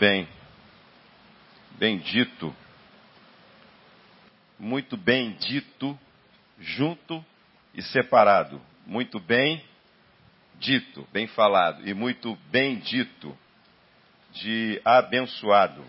[0.00, 0.26] Bem.
[1.72, 2.56] Bendito.
[4.58, 5.98] Muito bem dito,
[6.58, 7.22] junto
[7.74, 8.62] e separado.
[8.86, 9.62] Muito bem
[10.58, 11.86] dito, bem falado.
[11.86, 13.36] E muito bem dito,
[14.32, 15.84] de abençoado.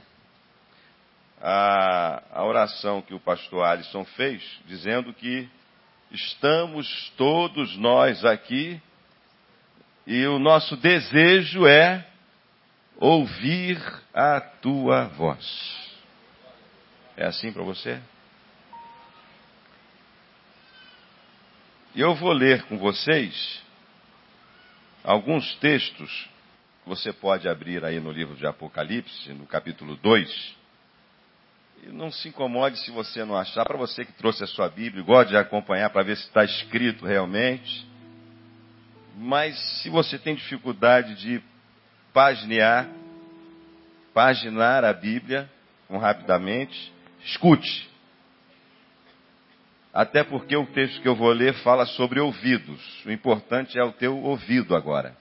[1.42, 5.48] A, a oração que o pastor Alisson fez, dizendo que
[6.12, 8.78] estamos todos nós aqui
[10.06, 12.11] e o nosso desejo é
[13.02, 13.82] ouvir
[14.14, 15.76] a tua voz.
[17.18, 18.00] É assim para você?
[21.96, 23.62] Eu vou ler com vocês
[25.04, 26.30] alguns textos
[26.86, 30.56] você pode abrir aí no livro de Apocalipse, no capítulo 2.
[31.84, 35.04] E não se incomode se você não achar, para você que trouxe a sua Bíblia,
[35.04, 37.88] gosta de acompanhar para ver se está escrito realmente.
[39.16, 41.42] Mas se você tem dificuldade de
[42.14, 42.88] paginear,
[44.14, 45.50] paginar a Bíblia
[45.90, 46.92] rapidamente,
[47.26, 47.90] escute.
[49.94, 52.80] Até porque o texto que eu vou ler fala sobre ouvidos.
[53.06, 55.16] O importante é o teu ouvido agora.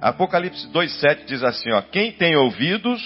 [0.00, 3.02] Apocalipse 2,7 diz assim: ó, Quem tem ouvidos,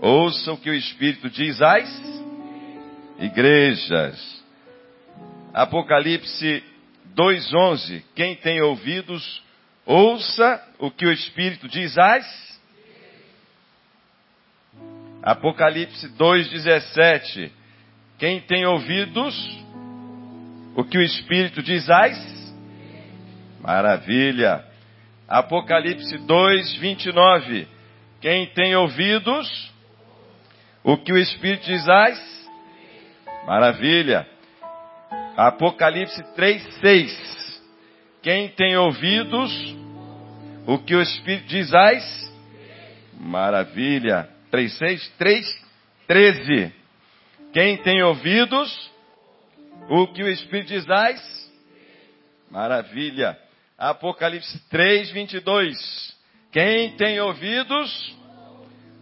[0.00, 1.90] ouça o que o Espírito diz às
[3.18, 4.42] igrejas.
[5.52, 6.64] Apocalipse
[7.16, 9.42] 2,11: Quem tem ouvidos,
[9.86, 12.52] ouça o que o Espírito diz às.
[15.22, 17.50] Apocalipse 2,17:
[18.18, 19.34] Quem tem ouvidos,
[20.74, 22.32] o que o Espírito diz às.
[23.60, 24.64] Maravilha.
[25.28, 27.68] Apocalipse 2, 29.
[28.20, 29.72] Quem tem ouvidos,
[30.82, 32.42] o que o Espírito diz às.
[33.46, 34.26] Maravilha.
[35.36, 37.41] Apocalipse 3, 6.
[38.22, 39.52] Quem tem ouvidos,
[40.64, 42.32] o que o Espírito diz às.
[43.18, 44.28] Maravilha.
[44.48, 45.64] 3, 6, 3,
[46.06, 46.72] 13.
[47.52, 48.90] Quem tem ouvidos,
[49.88, 51.52] o que o Espírito diz às.
[52.48, 53.36] Maravilha.
[53.76, 56.16] Apocalipse 3, 22.
[56.52, 58.16] Quem tem ouvidos,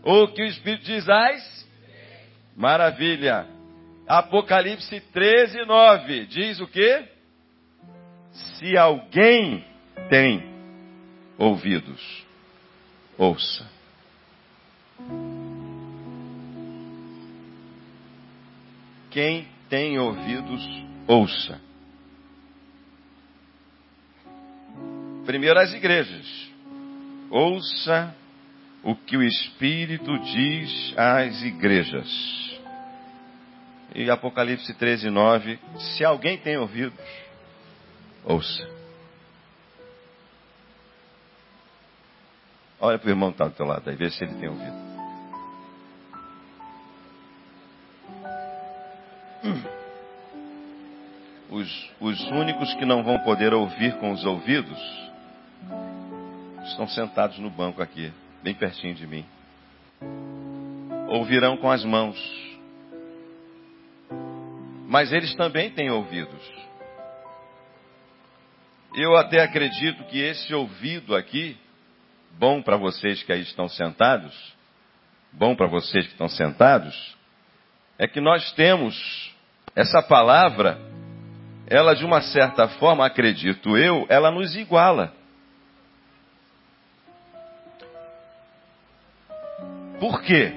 [0.03, 1.69] o que o Espírito diz às.
[2.57, 3.47] Maravilha.
[4.09, 6.27] Apocalipse 13, 9.
[6.27, 7.20] Diz o que?
[8.59, 9.65] Se alguém
[10.09, 10.43] tem
[11.39, 12.25] ouvidos,
[13.17, 13.67] ouça.
[19.11, 20.63] Quem tem ouvidos,
[21.07, 21.61] ouça.
[25.27, 26.51] Primeiro as igrejas.
[27.31, 28.15] Ouça
[28.83, 32.61] o que o Espírito diz às igrejas.
[33.95, 35.59] E Apocalipse 13, 9.
[35.79, 36.99] Se alguém tem ouvidos,
[38.25, 38.69] ouça.
[42.81, 44.91] Olha para o irmão que está do teu lado aí, vê se ele tem ouvido.
[51.51, 54.79] Os, os únicos que não vão poder ouvir com os ouvidos
[56.65, 58.13] estão sentados no banco aqui,
[58.43, 59.27] bem pertinho de mim.
[61.09, 62.17] Ouvirão com as mãos.
[64.87, 66.60] Mas eles também têm ouvidos.
[68.95, 71.57] Eu até acredito que esse ouvido aqui,
[72.39, 74.35] bom para vocês que aí estão sentados,
[75.33, 77.17] bom para vocês que estão sentados,
[77.99, 79.33] é que nós temos
[79.77, 80.79] essa palavra,
[81.69, 85.15] ela de uma certa forma, acredito eu, ela nos iguala.
[90.01, 90.53] Por quê?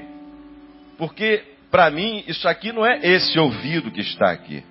[0.98, 4.64] Porque, para mim, isso aqui não é esse ouvido que está aqui.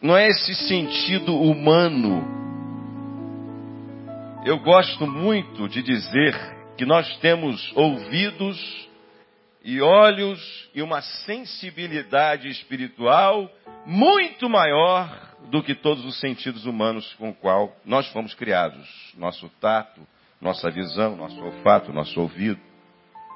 [0.00, 2.22] Não é esse sentido humano.
[4.44, 6.34] Eu gosto muito de dizer
[6.76, 8.88] que nós temos ouvidos
[9.64, 13.50] e olhos e uma sensibilidade espiritual
[13.86, 18.86] muito maior do que todos os sentidos humanos com o qual nós fomos criados.
[19.16, 20.06] Nosso tato,
[20.40, 22.60] nossa visão, nosso olfato, nosso ouvido.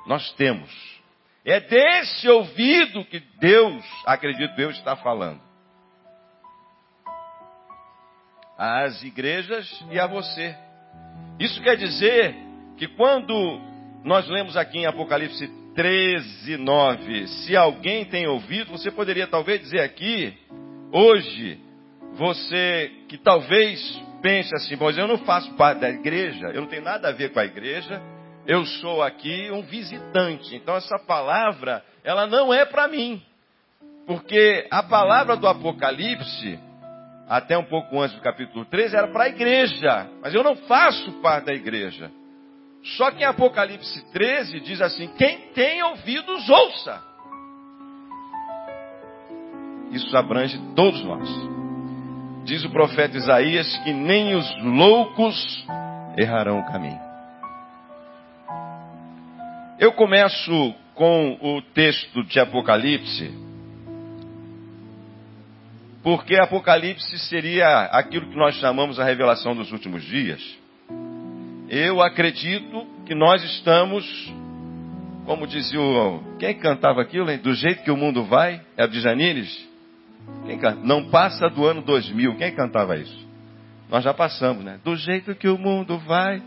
[0.06, 0.70] Nós temos.
[1.42, 5.49] É desse ouvido que Deus, acredito eu, está falando.
[8.62, 10.54] Às igrejas e a você.
[11.38, 12.36] Isso quer dizer
[12.76, 13.58] que quando
[14.04, 19.80] nós lemos aqui em Apocalipse 13, 9, se alguém tem ouvido, você poderia talvez dizer
[19.80, 20.36] aqui,
[20.92, 21.58] hoje,
[22.16, 23.80] você que talvez
[24.20, 27.32] pense assim, pois eu não faço parte da igreja, eu não tenho nada a ver
[27.32, 27.98] com a igreja,
[28.46, 30.54] eu sou aqui um visitante.
[30.54, 33.22] Então essa palavra, ela não é para mim.
[34.06, 36.58] Porque a palavra do Apocalipse,
[37.30, 40.10] até um pouco antes do capítulo 13, era para a igreja.
[40.20, 42.10] Mas eu não faço parte da igreja.
[42.96, 47.00] Só que em Apocalipse 13 diz assim: quem tem ouvidos, ouça.
[49.92, 51.28] Isso abrange todos nós.
[52.44, 55.64] Diz o profeta Isaías que nem os loucos
[56.16, 57.00] errarão o caminho.
[59.78, 63.49] Eu começo com o texto de Apocalipse,
[66.02, 70.40] porque Apocalipse seria aquilo que nós chamamos a revelação dos últimos dias.
[71.68, 74.04] Eu acredito que nós estamos,
[75.26, 76.36] como dizia o.
[76.38, 77.38] Quem cantava aquilo, hein?
[77.38, 78.60] Do jeito que o mundo vai?
[78.76, 79.68] É o de Janines?
[80.46, 80.80] Quem canta?
[80.82, 82.36] Não passa do ano 2000.
[82.36, 83.28] Quem cantava isso?
[83.88, 84.80] Nós já passamos, né?
[84.82, 86.42] Do jeito que o mundo vai.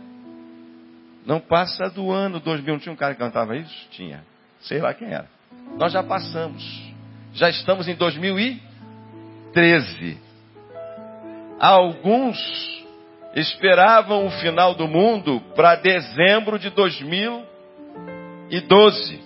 [1.25, 2.73] Não passa do ano 2000.
[2.73, 3.87] Não tinha um cara que cantava isso?
[3.91, 4.23] Tinha.
[4.61, 5.27] Sei lá quem era.
[5.77, 6.63] Nós já passamos.
[7.33, 7.95] Já estamos em
[9.53, 10.17] 2013.
[11.59, 12.37] Alguns
[13.35, 19.21] esperavam o final do mundo para dezembro de 2012.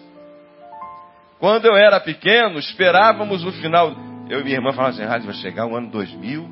[1.39, 3.95] Quando eu era pequeno, esperávamos o final.
[4.29, 6.47] Eu e minha irmã falavam assim: ah, vai chegar o ano 2000,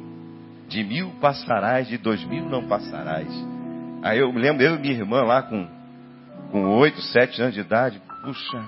[0.68, 3.28] de mil passarás, de dois mil não passarás.
[4.01, 5.68] Aí eu me lembro, eu e minha irmã lá com,
[6.51, 8.63] com 8, 7 anos de idade, puxa,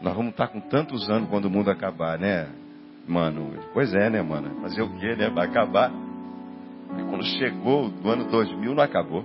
[0.00, 2.48] nós vamos estar com tantos anos quando o mundo acabar, né,
[3.06, 3.58] mano?
[3.72, 4.60] Pois é, né, mano?
[4.60, 5.28] Fazer o quê, né?
[5.30, 5.90] Vai acabar.
[6.98, 9.24] E quando chegou o ano 2000, não acabou.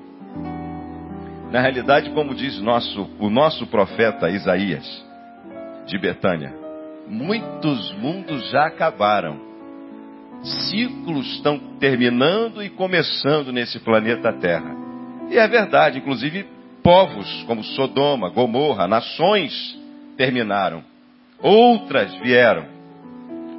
[1.51, 4.85] Na realidade, como diz nosso, o nosso profeta Isaías,
[5.85, 6.53] de Betânia,
[7.07, 9.39] muitos mundos já acabaram.
[10.43, 14.75] Ciclos estão terminando e começando nesse planeta Terra.
[15.29, 16.45] E é verdade, inclusive
[16.83, 19.77] povos como Sodoma, Gomorra, nações
[20.15, 20.83] terminaram.
[21.41, 22.76] Outras vieram.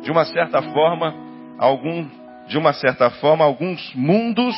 [0.02, 1.14] De uma certa forma,
[1.58, 2.08] algum,
[2.46, 4.56] de uma certa forma, alguns mundos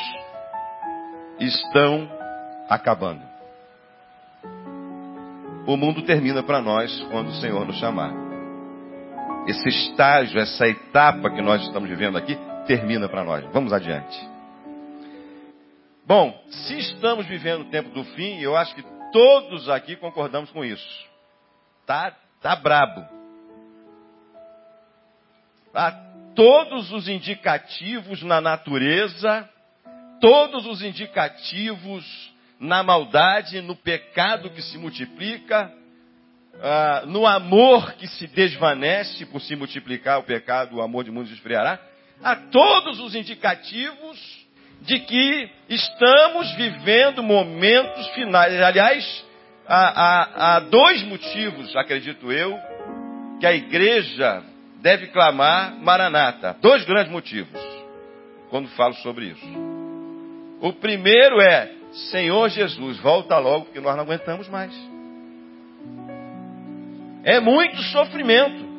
[1.39, 2.09] estão
[2.69, 3.23] acabando.
[5.67, 8.13] O mundo termina para nós quando o Senhor nos chamar.
[9.47, 13.45] Esse estágio, essa etapa que nós estamos vivendo aqui, termina para nós.
[13.53, 14.29] Vamos adiante.
[16.07, 20.65] Bom, se estamos vivendo o tempo do fim, eu acho que todos aqui concordamos com
[20.65, 21.09] isso.
[21.87, 23.19] Tá, tá brabo.
[25.75, 25.93] Há
[26.34, 29.49] todos os indicativos na natureza,
[30.20, 32.05] todos os indicativos
[32.58, 35.72] na maldade, no pecado que se multiplica,
[36.55, 41.32] uh, no amor que se desvanece por se multiplicar o pecado, o amor de muitos
[41.32, 41.81] esfriará.
[42.22, 44.41] Há todos os indicativos
[44.82, 48.60] de que estamos vivendo momentos finais.
[48.60, 49.24] Aliás,
[49.67, 52.58] há, há, há dois motivos, acredito eu,
[53.39, 54.50] que a igreja
[54.81, 56.56] deve clamar Maranata.
[56.60, 57.60] Dois grandes motivos,
[58.51, 59.46] quando falo sobre isso.
[60.60, 61.72] O primeiro é,
[62.10, 64.72] Senhor Jesus, volta logo, porque nós não aguentamos mais.
[67.25, 68.70] É muito sofrimento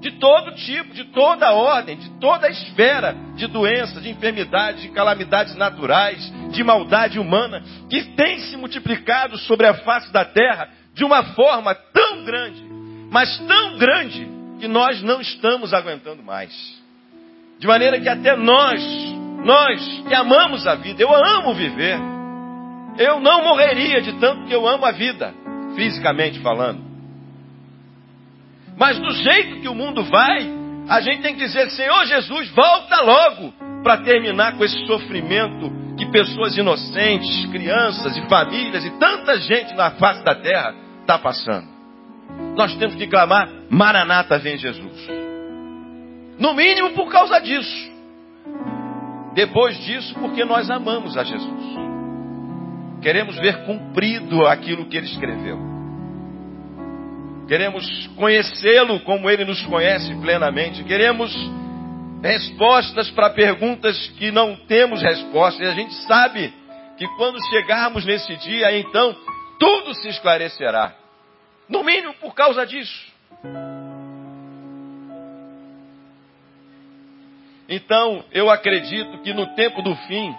[0.00, 5.54] de todo tipo, de toda ordem, de toda esfera de doenças, de enfermidades, de calamidades
[5.54, 11.22] naturais, de maldade humana, que tem se multiplicado sobre a face da terra de uma
[11.34, 12.62] forma tão grande,
[13.10, 14.28] mas tão grande,
[14.62, 16.52] que nós não estamos aguentando mais.
[17.58, 18.80] De maneira que até nós,
[19.44, 21.98] nós que amamos a vida, eu amo viver,
[22.96, 25.34] eu não morreria de tanto que eu amo a vida,
[25.74, 26.80] fisicamente falando.
[28.76, 30.48] Mas do jeito que o mundo vai,
[30.88, 33.52] a gente tem que dizer: Senhor Jesus, volta logo
[33.82, 39.90] para terminar com esse sofrimento que pessoas inocentes, crianças e famílias e tanta gente na
[39.90, 41.71] face da terra está passando.
[42.56, 45.08] Nós temos que clamar: Maranata, vem Jesus.
[46.38, 47.92] No mínimo por causa disso.
[49.34, 51.82] Depois disso, porque nós amamos a Jesus.
[53.00, 55.58] Queremos ver cumprido aquilo que ele escreveu.
[57.48, 60.84] Queremos conhecê-lo como ele nos conhece plenamente.
[60.84, 61.34] Queremos
[62.22, 65.60] respostas para perguntas que não temos respostas.
[65.60, 66.52] E a gente sabe
[66.96, 69.16] que quando chegarmos nesse dia, então
[69.58, 71.01] tudo se esclarecerá.
[71.72, 73.12] No mínimo por causa disso.
[77.66, 80.36] Então, eu acredito que no tempo do fim,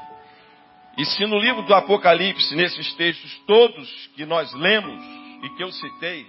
[0.96, 5.04] e se no livro do Apocalipse, nesses textos todos que nós lemos
[5.44, 6.28] e que eu citei,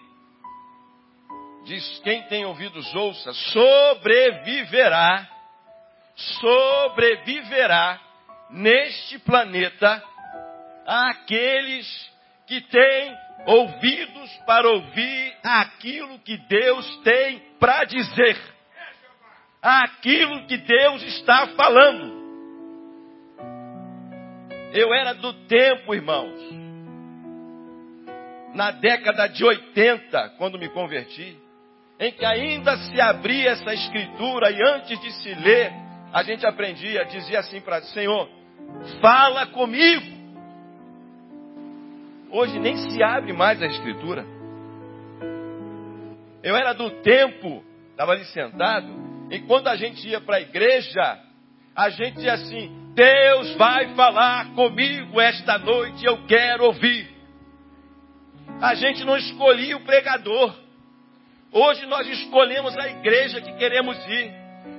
[1.67, 5.29] diz: quem tem ouvidos ouça, sobreviverá,
[6.17, 8.01] sobreviverá
[8.49, 10.03] neste planeta
[10.87, 12.14] aqueles
[12.47, 18.55] que têm ouvidos para ouvir aquilo que Deus tem para dizer.
[19.63, 22.23] àquilo que Deus está falando.
[24.75, 26.39] Eu era do tempo, irmãos,
[28.55, 31.39] na década de 80, quando me converti,
[31.99, 35.73] em que ainda se abria essa escritura e antes de se ler,
[36.13, 38.29] a gente aprendia, dizia assim para Senhor,
[39.01, 40.14] fala comigo.
[42.35, 44.27] Hoje nem se abre mais a escritura.
[46.43, 47.63] Eu era do tempo,
[47.93, 48.89] estava ali sentado,
[49.31, 51.21] e quando a gente ia para a igreja,
[51.77, 57.09] a gente dizia assim: Deus vai falar comigo esta noite, eu quero ouvir.
[58.61, 60.57] A gente não escolhia o pregador.
[61.53, 64.33] Hoje nós escolhemos a igreja que queremos ir.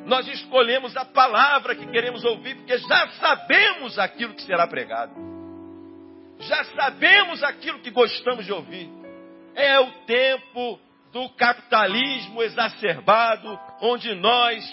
[0.06, 5.35] Nós escolhemos a palavra que queremos ouvir, porque já sabemos aquilo que será pregado.
[6.39, 8.89] Já sabemos aquilo que gostamos de ouvir.
[9.56, 10.80] É o tempo
[11.12, 14.63] do capitalismo exacerbado, onde nós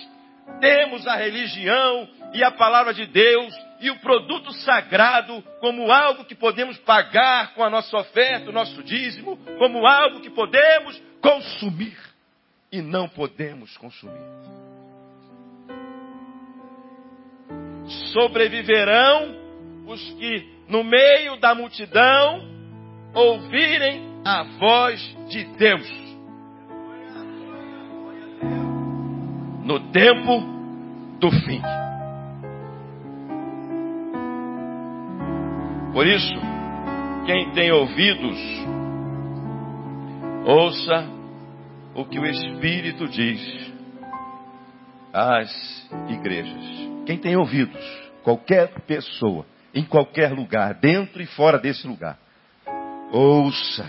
[0.61, 6.35] temos a religião e a palavra de Deus e o produto sagrado como algo que
[6.35, 11.97] podemos pagar com a nossa oferta, o nosso dízimo, como algo que podemos consumir
[12.71, 14.21] e não podemos consumir.
[18.13, 19.37] Sobreviverão
[19.87, 22.41] os que, no meio da multidão,
[23.15, 26.03] ouvirem a voz de Deus.
[29.65, 30.41] no tempo
[31.21, 31.63] do fim.
[35.93, 36.35] Por isso,
[37.27, 38.39] quem tem ouvidos,
[40.45, 41.07] ouça
[41.95, 43.73] o que o Espírito diz
[45.13, 46.91] às igrejas.
[47.07, 47.81] Quem tem ouvidos,
[48.25, 52.19] qualquer pessoa, em qualquer lugar, dentro e fora desse lugar,
[53.11, 53.87] ouça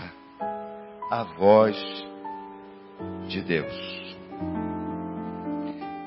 [1.10, 1.76] a voz
[3.28, 3.94] de Deus.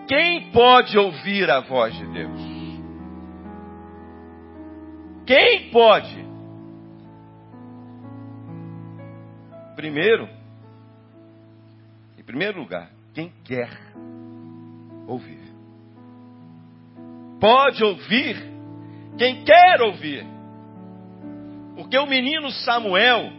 [0.07, 2.41] Quem pode ouvir a voz de Deus?
[5.25, 6.25] Quem pode?
[9.75, 10.27] Primeiro,
[12.17, 13.69] em primeiro lugar, quem quer
[15.05, 15.41] ouvir.
[17.39, 18.56] Pode ouvir
[19.17, 20.25] quem quer ouvir.
[21.75, 23.31] Porque o menino Samuel,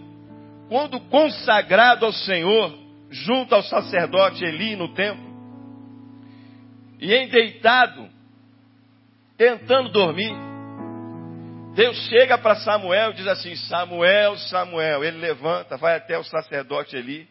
[0.69, 2.73] quando consagrado ao Senhor,
[3.11, 5.29] junto ao sacerdote Eli no templo,
[7.01, 8.09] e endeitado,
[9.37, 10.35] tentando dormir.
[11.75, 15.05] Deus chega para Samuel e diz assim: Samuel, Samuel.
[15.05, 17.29] Ele levanta, vai até o sacerdote Eli.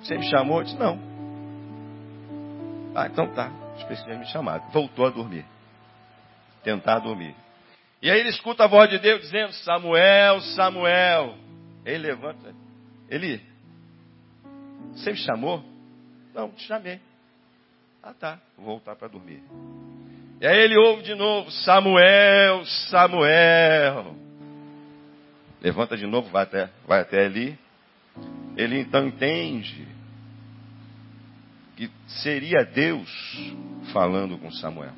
[0.00, 0.58] Você me chamou?
[0.58, 0.98] Eu disse: Não.
[2.94, 3.50] Ah, então tá.
[3.76, 4.72] Esqueci me chamado.
[4.72, 5.44] Voltou a dormir.
[6.62, 7.34] Tentar dormir.
[8.00, 11.34] E aí ele escuta a voz de Deus dizendo: Samuel, Samuel.
[11.84, 12.54] Ele levanta.
[13.08, 13.40] Eli,
[14.92, 15.64] você me chamou?
[16.34, 17.00] Não, te chamei.
[18.02, 19.42] Ah tá, vou voltar para dormir.
[20.40, 24.14] E aí ele ouve de novo, Samuel, Samuel.
[25.60, 27.58] Levanta de novo, vai até, vai até ali.
[28.56, 29.86] Ele então entende
[31.76, 33.08] que seria Deus
[33.92, 34.92] falando com Samuel.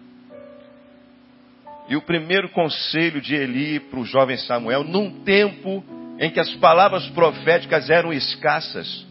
[1.90, 5.84] E o primeiro conselho de Eli para o jovem Samuel, num tempo
[6.20, 9.04] em que as palavras proféticas eram escassas,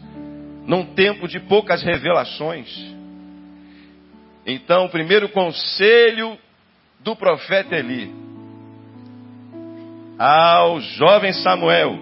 [0.66, 2.74] num tempo de poucas revelações.
[4.46, 6.38] Então, o primeiro conselho
[7.00, 8.10] do profeta Eli
[10.18, 11.98] ao jovem Samuel,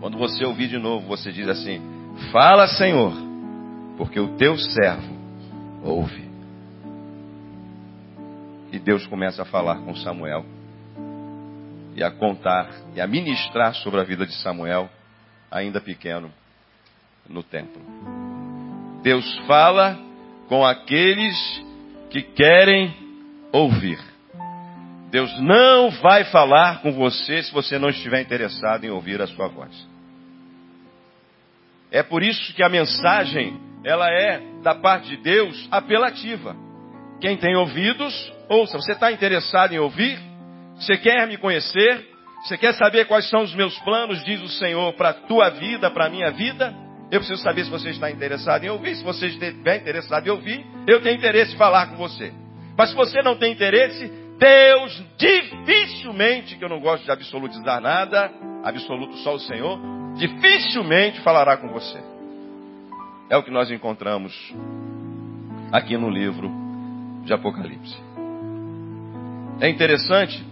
[0.00, 1.80] quando você ouvir de novo, você diz assim:
[2.32, 3.12] Fala, Senhor,
[3.96, 5.16] porque o teu servo
[5.84, 6.25] ouve.
[8.72, 10.44] E Deus começa a falar com Samuel
[11.94, 14.88] e a contar e a ministrar sobre a vida de Samuel,
[15.50, 16.30] ainda pequeno
[17.28, 17.80] no templo.
[19.02, 19.98] Deus fala
[20.48, 21.64] com aqueles
[22.10, 22.94] que querem
[23.52, 23.98] ouvir.
[25.10, 29.48] Deus não vai falar com você se você não estiver interessado em ouvir a sua
[29.48, 29.72] voz.
[31.90, 36.54] É por isso que a mensagem, ela é da parte de Deus apelativa.
[37.20, 38.78] Quem tem ouvidos, ouça.
[38.78, 40.18] Você está interessado em ouvir?
[40.76, 42.06] Você quer me conhecer?
[42.42, 45.90] Você quer saber quais são os meus planos, diz o Senhor, para a tua vida,
[45.90, 46.74] para a minha vida?
[47.10, 48.96] Eu preciso saber se você está interessado em ouvir.
[48.96, 52.32] Se você estiver interessado em ouvir, eu tenho interesse em falar com você.
[52.76, 58.30] Mas se você não tem interesse, Deus dificilmente, que eu não gosto de absolutizar nada,
[58.62, 59.78] absoluto só o Senhor,
[60.16, 61.98] dificilmente falará com você.
[63.30, 64.32] É o que nós encontramos
[65.72, 66.50] aqui no livro
[67.24, 68.15] de Apocalipse.
[69.58, 70.44] É interessante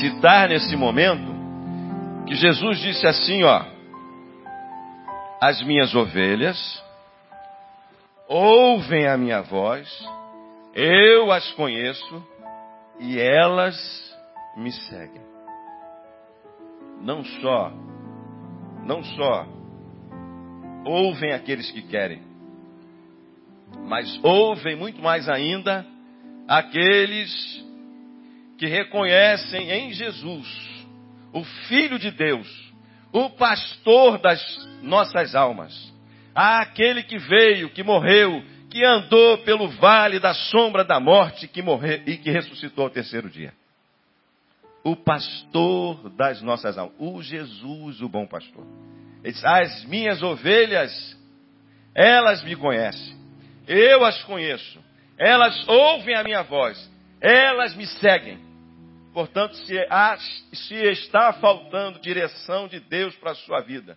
[0.00, 1.30] citar nesse momento
[2.26, 3.62] que Jesus disse assim, ó,
[5.38, 6.82] As minhas ovelhas
[8.26, 9.86] ouvem a minha voz,
[10.72, 12.26] eu as conheço
[12.98, 13.76] e elas
[14.56, 15.20] me seguem.
[17.02, 17.70] Não só,
[18.86, 19.46] não só
[20.86, 22.22] ouvem aqueles que querem,
[23.86, 25.91] mas ouvem muito mais ainda
[26.48, 27.64] aqueles
[28.58, 30.72] que reconhecem em Jesus
[31.32, 32.46] o Filho de Deus,
[33.12, 34.40] o pastor das
[34.82, 35.92] nossas almas,
[36.34, 42.02] aquele que veio, que morreu, que andou pelo vale da sombra da morte que morreu,
[42.06, 43.52] e que ressuscitou ao terceiro dia.
[44.84, 48.66] O pastor das nossas almas, o Jesus, o bom pastor.
[49.22, 51.18] Ele diz, as minhas ovelhas,
[51.94, 53.16] elas me conhecem,
[53.66, 54.82] eu as conheço,
[55.18, 56.90] elas ouvem a minha voz,
[57.20, 58.38] elas me seguem.
[59.12, 60.16] Portanto, se, há,
[60.52, 63.96] se está faltando direção de Deus para a sua vida,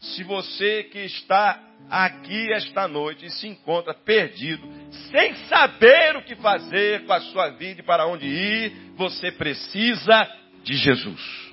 [0.00, 4.66] se você que está aqui esta noite e se encontra perdido,
[5.10, 10.28] sem saber o que fazer com a sua vida e para onde ir, você precisa
[10.62, 11.43] de Jesus.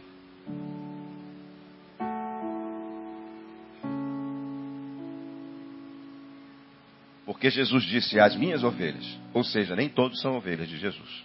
[7.31, 9.05] Porque Jesus disse: As minhas ovelhas.
[9.33, 11.23] Ou seja, nem todos são ovelhas de Jesus.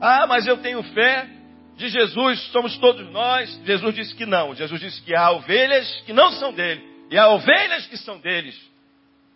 [0.00, 1.28] Ah, mas eu tenho fé
[1.76, 3.50] de Jesus, somos todos nós.
[3.64, 4.54] Jesus disse que não.
[4.54, 6.80] Jesus disse que há ovelhas que não são dele.
[7.10, 8.56] E há ovelhas que são deles,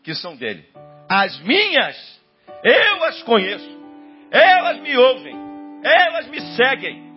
[0.04, 0.64] que são dele.
[1.08, 2.20] As minhas,
[2.62, 3.82] eu as conheço.
[4.30, 5.34] Elas me ouvem.
[5.82, 7.12] Elas me seguem.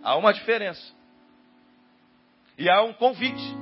[0.00, 0.94] Há uma diferença.
[2.56, 3.61] E há um convite.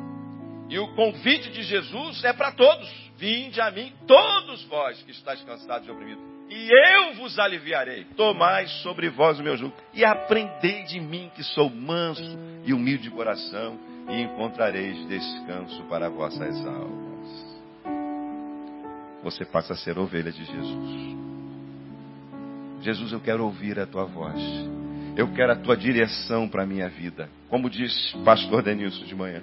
[0.70, 2.88] E o convite de Jesus é para todos.
[3.16, 8.04] Vinde a mim, todos vós que estáis cansados e oprimidos e eu vos aliviarei.
[8.16, 13.04] Tomai sobre vós o meu jugo e aprendei de mim que sou manso e humilde
[13.04, 13.78] de coração
[14.08, 17.10] e encontrareis descanso para vossas almas.
[19.22, 21.16] Você passa a ser ovelha de Jesus.
[22.82, 24.40] Jesus, eu quero ouvir a tua voz.
[25.16, 27.28] Eu quero a tua direção para a minha vida.
[27.48, 29.42] Como diz pastor Denilson de manhã,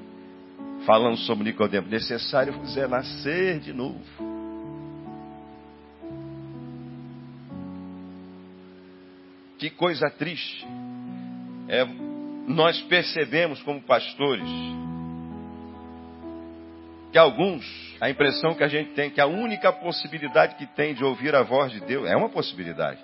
[0.88, 4.02] falando sobre Nicodemo, necessário é nascer de novo.
[9.60, 10.66] Que coisa triste.
[11.68, 11.86] É,
[12.48, 14.48] nós percebemos como pastores
[17.12, 17.66] que alguns,
[18.00, 21.44] a impressão que a gente tem que a única possibilidade que tem de ouvir a
[21.44, 23.00] voz de Deus é uma possibilidade.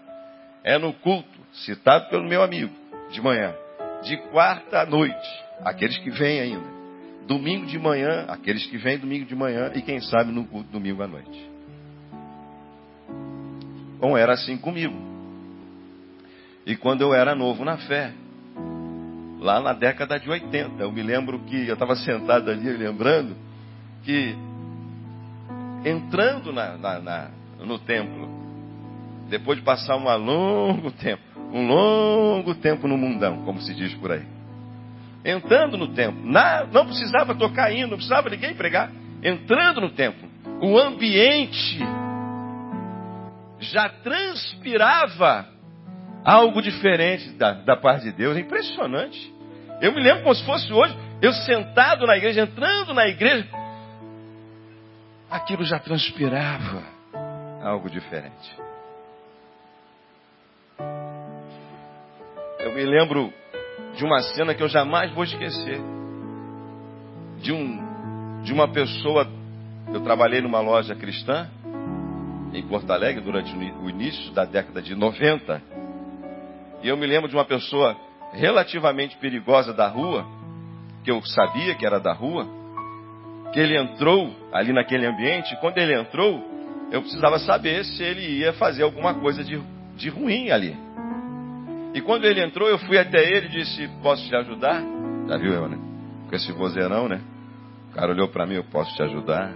[0.63, 2.73] É no culto, citado pelo meu amigo,
[3.11, 3.53] de manhã.
[4.03, 6.72] De quarta à noite, aqueles que vêm ainda.
[7.27, 11.01] Domingo de manhã, aqueles que vêm domingo de manhã e quem sabe no culto domingo
[11.01, 11.51] à noite.
[13.99, 14.95] Bom, era assim comigo.
[16.65, 18.13] E quando eu era novo na fé,
[19.39, 23.35] lá na década de 80, eu me lembro que eu estava sentado ali lembrando
[24.03, 24.35] que
[25.85, 28.27] entrando na, na, na, no templo,
[29.29, 34.11] depois de passar um longo tempo, um longo tempo no mundão, como se diz por
[34.11, 34.25] aí,
[35.23, 36.21] entrando no templo,
[36.71, 38.91] não precisava tocar hino, não precisava ninguém pregar,
[39.23, 40.29] entrando no templo,
[40.61, 41.79] o ambiente
[43.59, 45.47] já transpirava
[46.23, 48.35] algo diferente da, da parte de Deus.
[48.37, 49.33] É impressionante.
[49.81, 53.47] Eu me lembro como se fosse hoje, eu sentado na igreja, entrando na igreja,
[55.29, 56.83] aquilo já transpirava
[57.61, 58.57] algo diferente.
[62.59, 63.33] Eu me lembro
[63.95, 65.79] de uma cena que eu jamais vou esquecer.
[67.39, 67.93] De um
[68.43, 69.27] de uma pessoa,
[69.93, 71.49] eu trabalhei numa loja cristã
[72.53, 75.61] em Porto Alegre durante o início da década de 90.
[76.83, 77.95] E eu me lembro de uma pessoa
[78.33, 80.25] relativamente perigosa da rua,
[81.03, 82.47] que eu sabia que era da rua,
[83.53, 85.55] que ele entrou ali naquele ambiente.
[85.61, 86.43] Quando ele entrou,
[86.91, 89.61] eu precisava saber se ele ia fazer alguma coisa de,
[89.95, 90.75] de ruim ali.
[91.93, 94.81] E quando ele entrou, eu fui até ele e disse: Posso te ajudar?
[95.27, 95.77] Já viu eu, né?
[96.29, 97.21] Com esse vozeirão, né?
[97.91, 99.53] O cara olhou para mim: Eu posso te ajudar?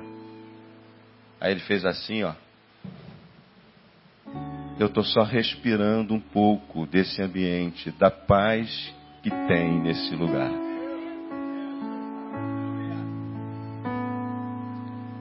[1.40, 2.34] Aí ele fez assim, ó
[4.80, 10.52] eu estou só respirando um pouco desse ambiente, da paz que tem nesse lugar.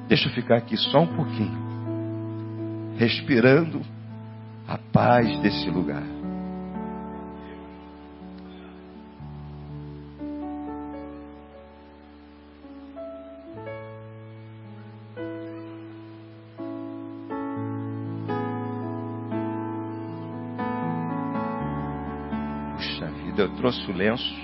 [0.09, 3.81] Deixa eu ficar aqui só um pouquinho, respirando
[4.69, 6.16] a paz desse lugar.
[23.57, 24.35] Trouxe o lenço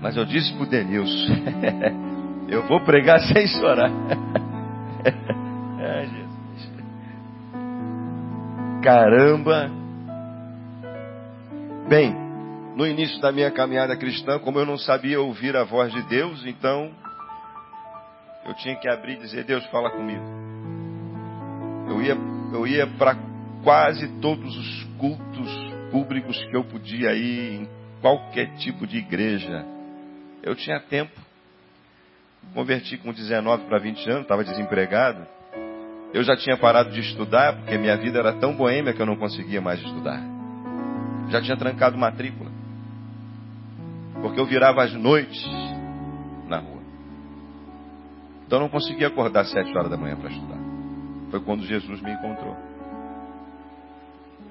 [0.00, 1.32] Mas eu disse para o Denilson,
[2.48, 3.90] eu vou pregar sem chorar.
[5.78, 6.70] Ai, Jesus.
[8.82, 9.70] Caramba!
[11.88, 12.14] Bem,
[12.76, 16.44] no início da minha caminhada cristã, como eu não sabia ouvir a voz de Deus,
[16.44, 16.90] então
[18.44, 20.22] eu tinha que abrir e dizer: Deus, fala comigo.
[21.88, 22.16] Eu ia,
[22.52, 23.16] eu ia para
[23.62, 25.65] quase todos os cultos
[25.96, 27.68] públicos que eu podia ir, em
[28.02, 29.64] qualquer tipo de igreja.
[30.42, 31.18] Eu tinha tempo.
[32.52, 35.26] Converti com 19 para 20 anos, estava desempregado.
[36.12, 39.16] Eu já tinha parado de estudar, porque minha vida era tão boêmia que eu não
[39.16, 40.20] conseguia mais estudar.
[41.30, 42.50] Já tinha trancado matrícula.
[44.20, 45.42] Porque eu virava as noites
[46.46, 46.82] na rua.
[48.46, 50.58] Então eu não conseguia acordar às sete horas da manhã para estudar.
[51.30, 52.54] Foi quando Jesus me encontrou.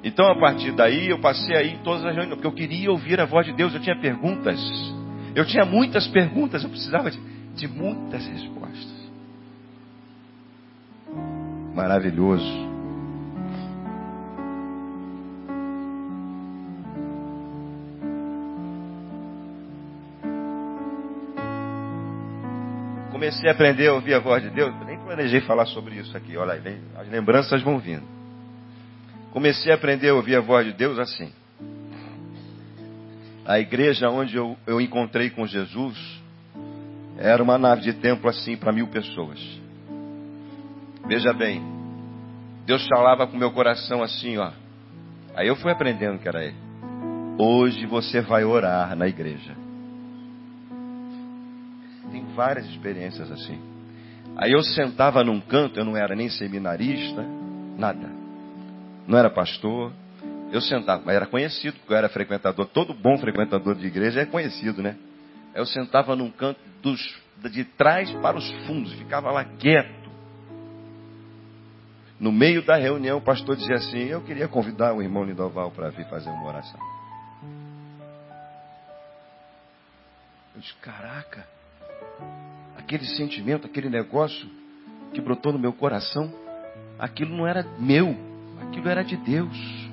[0.05, 3.19] Então a partir daí eu passei aí em todas as reuniões, porque eu queria ouvir
[3.19, 4.59] a voz de Deus, eu tinha perguntas.
[5.33, 7.19] Eu tinha muitas perguntas, eu precisava de,
[7.55, 9.11] de muitas respostas.
[11.73, 12.75] Maravilhoso.
[23.11, 26.37] comecei a aprender a ouvir a voz de Deus, nem planejei falar sobre isso aqui.
[26.37, 28.14] Olha aí, as lembranças vão vindo.
[29.35, 31.29] Comecei a aprender a ouvir a voz de Deus assim.
[33.45, 35.97] A igreja onde eu, eu encontrei com Jesus
[37.17, 39.37] era uma nave de templo assim para mil pessoas.
[41.05, 41.61] Veja bem,
[42.65, 44.53] Deus falava com meu coração assim, ó.
[45.35, 46.55] Aí eu fui aprendendo que era Ele.
[47.37, 49.53] Hoje você vai orar na igreja
[52.35, 53.59] várias experiências assim.
[54.37, 57.21] Aí eu sentava num canto, eu não era nem seminarista,
[57.77, 58.24] nada.
[59.07, 59.91] Não era pastor.
[60.51, 62.67] Eu sentava, mas era conhecido, porque eu era frequentador.
[62.67, 64.95] Todo bom frequentador de igreja é conhecido, né?
[65.53, 67.01] Eu sentava num canto dos,
[67.51, 70.05] de trás para os fundos, ficava lá quieto.
[72.19, 75.89] No meio da reunião, o pastor dizia assim: Eu queria convidar o irmão Lindoval para
[75.89, 76.79] vir fazer uma oração.
[80.55, 81.45] Eu disse: Caraca,
[82.77, 84.47] aquele sentimento, aquele negócio
[85.13, 86.33] que brotou no meu coração,
[86.97, 88.15] aquilo não era meu,
[88.61, 89.89] aquilo era de Deus.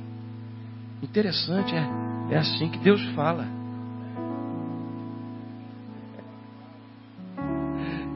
[1.03, 3.47] Interessante, é, é assim que Deus fala.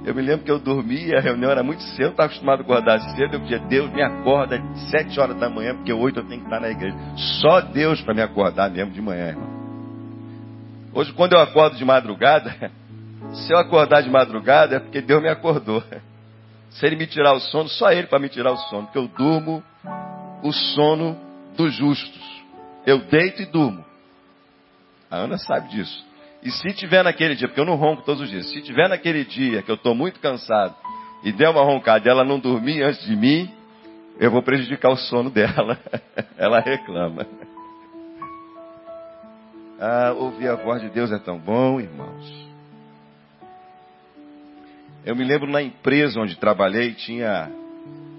[0.05, 2.63] Eu me lembro que eu dormia, a reunião era muito cedo, eu estava acostumado a
[2.63, 3.35] acordar cedo.
[3.35, 6.47] Eu pedia, Deus me acorda de sete horas da manhã, porque oito eu tenho que
[6.47, 6.97] estar na igreja.
[7.41, 9.57] Só Deus para me acordar mesmo de manhã, irmão.
[10.95, 12.71] Hoje, quando eu acordo de madrugada,
[13.33, 15.83] Se eu acordar de madrugada é porque Deus me acordou.
[16.71, 18.85] Se Ele me tirar o sono, só Ele para me tirar o sono.
[18.85, 19.63] Porque eu durmo
[20.47, 21.19] o sono
[21.57, 22.23] dos justos.
[22.87, 23.85] Eu deito e durmo.
[25.11, 26.05] A Ana sabe disso.
[26.43, 29.25] E se tiver naquele dia, porque eu não ronco todos os dias, se tiver naquele
[29.25, 30.77] dia que eu estou muito cansado
[31.25, 33.51] e der uma roncada e ela não dormir antes de mim,
[34.21, 35.79] eu vou prejudicar o sono dela.
[36.39, 37.27] ela reclama.
[39.81, 42.47] Ah, ouvir a voz de Deus é tão bom, irmãos.
[45.05, 47.51] Eu me lembro na empresa onde trabalhei, tinha,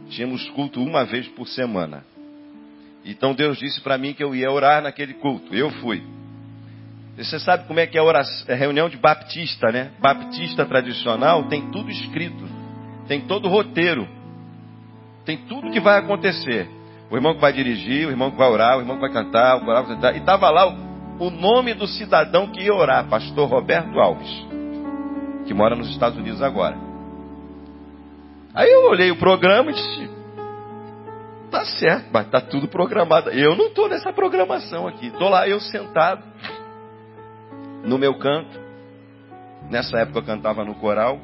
[0.09, 2.03] tínhamos culto uma vez por semana.
[3.11, 5.53] Então Deus disse para mim que eu ia orar naquele culto.
[5.53, 6.03] Eu fui.
[7.17, 9.91] Você sabe como é que é a oração, é reunião de baptista, né?
[9.99, 12.47] Baptista tradicional tem tudo escrito.
[13.07, 14.07] Tem todo o roteiro.
[15.25, 16.69] Tem tudo que vai acontecer.
[17.09, 19.57] O irmão que vai dirigir, o irmão que vai orar, o irmão que vai cantar,
[19.57, 20.15] o coral vai cantar.
[20.15, 24.47] E estava lá o, o nome do cidadão que ia orar, pastor Roberto Alves
[25.47, 26.77] que mora nos Estados Unidos agora.
[28.53, 30.09] Aí eu olhei o programa e disse:
[31.49, 33.29] tá certo, mas tá tudo programado.
[33.29, 35.07] Eu não estou nessa programação aqui.
[35.07, 36.23] Estou lá eu sentado
[37.83, 38.59] no meu canto.
[39.69, 41.19] Nessa época eu cantava no coral,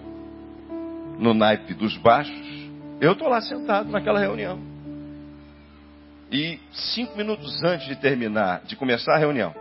[1.18, 2.54] no naipe dos baixos.
[3.00, 4.60] Eu estou lá sentado naquela reunião.
[6.32, 9.54] E cinco minutos antes de terminar, de começar a reunião,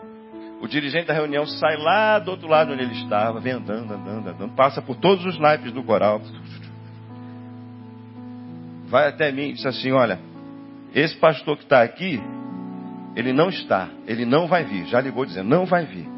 [0.61, 4.29] o dirigente da reunião sai lá do outro lado onde ele estava, vem andando, andando,
[4.29, 6.23] andando, passa por todos os naipes do coral.
[8.87, 10.19] Vai até mim e diz assim: Olha,
[10.95, 12.21] esse pastor que está aqui,
[13.17, 14.87] ele não está, ele não vai vir.
[14.87, 16.09] Já ligou dizendo: Não vai vir.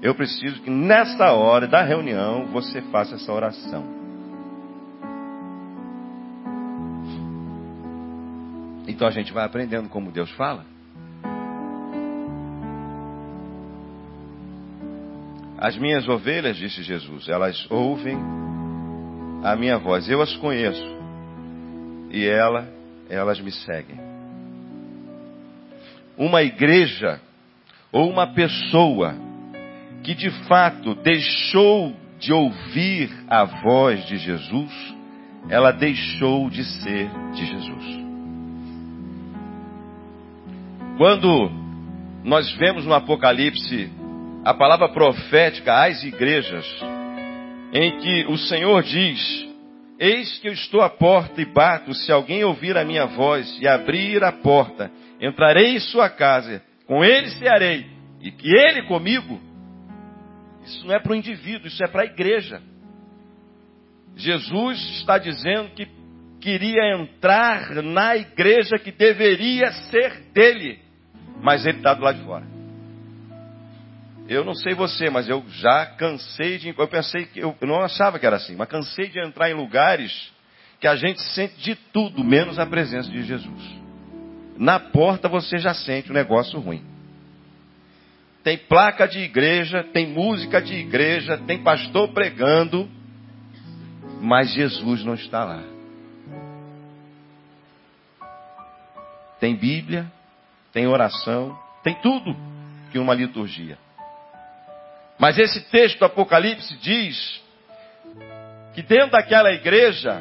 [0.00, 3.98] Eu preciso que nessa hora da reunião você faça essa oração.
[8.86, 10.64] Então a gente vai aprendendo como Deus fala.
[15.58, 18.16] As minhas ovelhas, disse Jesus, elas ouvem
[19.42, 20.08] a minha voz.
[20.08, 20.96] Eu as conheço.
[22.10, 22.68] E ela,
[23.10, 24.07] elas me seguem.
[26.18, 27.20] Uma igreja
[27.92, 29.14] ou uma pessoa
[30.02, 34.72] que de fato deixou de ouvir a voz de Jesus,
[35.48, 38.08] ela deixou de ser de Jesus.
[40.96, 41.50] Quando
[42.24, 43.88] nós vemos no Apocalipse
[44.44, 46.66] a palavra profética às igrejas,
[47.72, 49.46] em que o Senhor diz:
[49.98, 53.68] Eis que eu estou à porta e bato, se alguém ouvir a minha voz e
[53.68, 57.86] abrir a porta, entrarei em sua casa, com ele cearei,
[58.20, 59.40] e que ele comigo.
[60.64, 62.60] Isso não é para o indivíduo, isso é para a igreja.
[64.16, 65.88] Jesus está dizendo que
[66.40, 70.88] queria entrar na igreja que deveria ser dele
[71.40, 72.46] mas ele está do lado de fora.
[74.28, 76.74] Eu não sei você, mas eu já cansei de.
[76.76, 77.40] Eu pensei que.
[77.40, 80.30] Eu não achava que era assim, mas cansei de entrar em lugares
[80.80, 83.77] que a gente sente de tudo, menos a presença de Jesus.
[84.58, 86.84] Na porta você já sente um negócio ruim.
[88.42, 92.88] Tem placa de igreja, tem música de igreja, tem pastor pregando,
[94.20, 95.62] mas Jesus não está lá.
[99.38, 100.10] Tem Bíblia,
[100.72, 102.36] tem oração, tem tudo
[102.90, 103.78] que uma liturgia.
[105.20, 107.40] Mas esse texto do Apocalipse diz
[108.74, 110.20] que dentro daquela igreja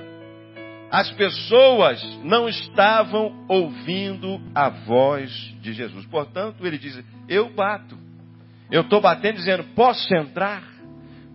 [0.92, 6.06] as pessoas não estavam ouvindo a voz de Jesus.
[6.06, 7.98] Portanto, ele diz: Eu bato.
[8.72, 10.64] Eu estou batendo dizendo: Posso entrar?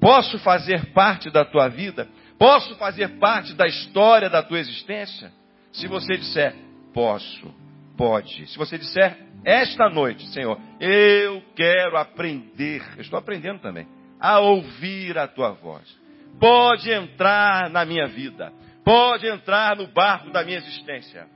[0.00, 2.08] Posso fazer parte da tua vida?
[2.38, 5.30] Posso fazer parte da história da tua existência?
[5.72, 6.54] Se você disser:
[6.94, 7.54] Posso,
[7.96, 8.46] pode.
[8.48, 13.86] Se você disser, esta noite, Senhor, eu quero aprender, eu estou aprendendo também,
[14.20, 15.82] a ouvir a tua voz.
[16.38, 18.52] Pode entrar na minha vida,
[18.84, 21.26] pode entrar no barco da minha existência.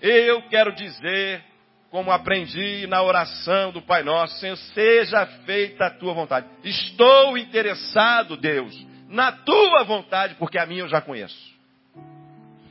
[0.00, 1.42] Eu quero dizer,
[1.90, 6.46] como aprendi na oração do Pai Nosso, Senhor, seja feita a tua vontade.
[6.62, 8.74] Estou interessado, Deus,
[9.08, 11.56] na tua vontade, porque a minha eu já conheço.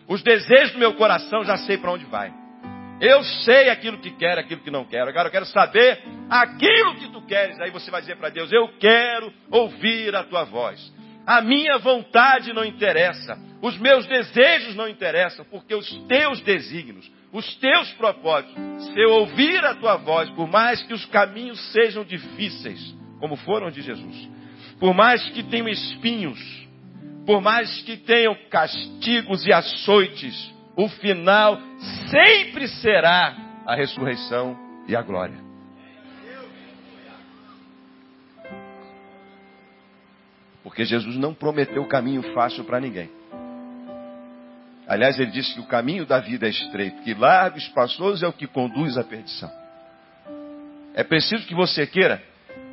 [0.07, 2.31] Os desejos do meu coração já sei para onde vai.
[3.01, 5.09] Eu sei aquilo que quero, aquilo que não quero.
[5.09, 7.59] Agora eu quero saber aquilo que tu queres.
[7.59, 10.93] Aí você vai dizer para Deus: Eu quero ouvir a tua voz.
[11.25, 13.37] A minha vontade não interessa.
[13.61, 19.65] Os meus desejos não interessam, porque os teus desígnios, os teus propósitos, se eu ouvir
[19.65, 24.29] a tua voz, por mais que os caminhos sejam difíceis, como foram de Jesus,
[24.79, 26.39] por mais que tenham espinhos,
[27.25, 31.59] por mais que tenham castigos e açoites, o final
[32.11, 33.35] sempre será
[33.65, 34.55] a ressurreição
[34.87, 35.44] e a glória.
[40.65, 43.09] Porque Jesus não prometeu caminho fácil para ninguém.
[44.85, 48.27] Aliás, ele disse que o caminho da vida é estreito, que largo e espaçoso é
[48.27, 49.49] o que conduz à perdição.
[50.93, 52.21] É preciso que você queira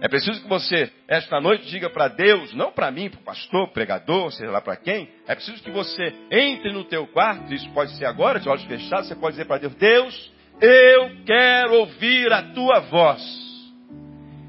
[0.02, 3.68] é preciso que você, esta noite, diga para Deus, não para mim, para o pastor,
[3.68, 5.08] pregador, seja lá para quem.
[5.28, 9.06] É preciso que você entre no teu quarto, isso pode ser agora, de olhos fechados,
[9.06, 13.22] você pode dizer para Deus, Deus, eu quero ouvir a tua voz.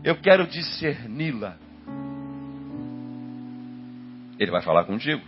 [0.04, 1.63] Eu quero discerni-la.
[4.40, 5.22] Ele vai falar contigo.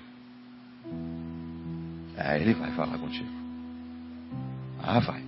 [2.17, 3.29] É, ele vai falar contigo.
[4.81, 5.25] Ah, vai.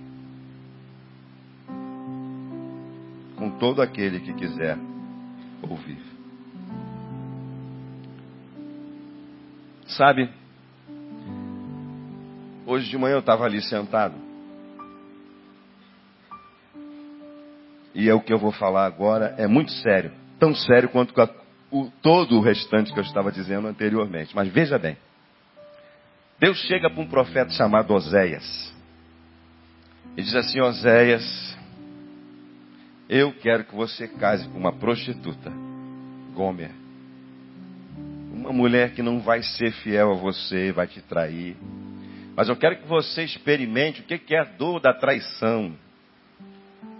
[3.38, 4.76] com todo aquele que quiser
[5.62, 5.98] ouvir.
[9.86, 10.28] Sabe,
[12.66, 14.14] hoje de manhã eu estava ali sentado.
[17.94, 20.12] E é o que eu vou falar agora é muito sério.
[20.38, 21.14] Tão sério quanto
[21.70, 24.34] o, todo o restante que eu estava dizendo anteriormente.
[24.34, 24.96] Mas veja bem.
[26.38, 28.74] Deus chega para um profeta chamado Oséias.
[30.16, 31.56] E diz assim, Oséias,
[33.08, 35.52] eu quero que você case com uma prostituta,
[36.34, 36.70] Gomer.
[38.32, 41.56] Uma mulher que não vai ser fiel a você, vai te trair.
[42.36, 45.74] Mas eu quero que você experimente o que é a dor da traição.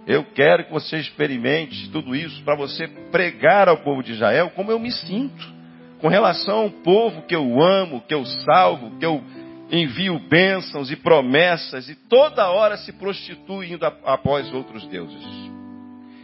[0.09, 4.71] Eu quero que você experimente tudo isso para você pregar ao povo de Israel como
[4.71, 5.59] eu me sinto
[6.01, 9.23] com relação ao povo que eu amo, que eu salvo, que eu
[9.71, 15.23] envio bênçãos e promessas e toda hora se prostitui indo após outros deuses.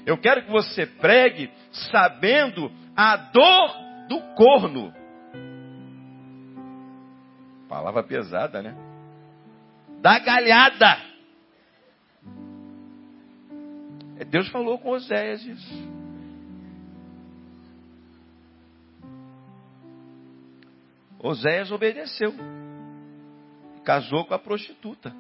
[0.03, 1.51] Eu quero que você pregue
[1.91, 3.75] sabendo a dor
[4.09, 4.91] do corno.
[7.69, 8.75] Palavra pesada, né?
[10.01, 11.14] Da galhada.
[14.23, 15.95] Deus falou com Oséias isso.
[21.19, 22.33] Oséias obedeceu.
[23.83, 25.13] Casou com a prostituta.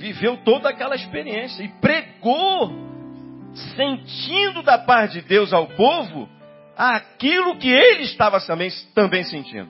[0.00, 2.72] viveu toda aquela experiência e pregou
[3.76, 6.26] sentindo da parte de Deus ao povo
[6.74, 9.68] aquilo que ele estava também, também sentindo.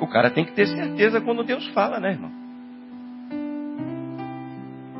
[0.00, 2.41] O cara tem que ter certeza quando Deus fala, né, irmão?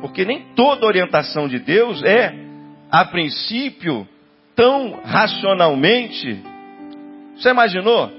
[0.03, 2.35] Porque nem toda orientação de Deus é,
[2.91, 4.05] a princípio,
[4.53, 6.43] tão racionalmente.
[7.37, 8.11] Você imaginou?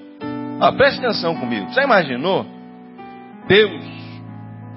[0.63, 1.71] Ah, preste atenção comigo.
[1.71, 2.47] Você imaginou
[3.47, 3.85] Deus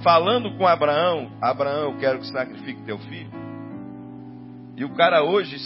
[0.03, 3.31] falando com Abraão: Abraão, eu quero que sacrifique teu filho?
[4.75, 5.57] E o cara hoje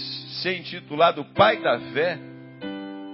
[0.43, 2.19] ser intitulado pai da fé,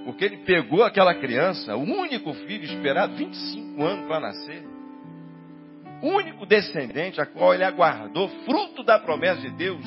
[0.03, 4.65] porque ele pegou aquela criança, o único filho esperado, 25 anos para nascer,
[6.01, 9.85] único descendente a qual ele aguardou, fruto da promessa de Deus,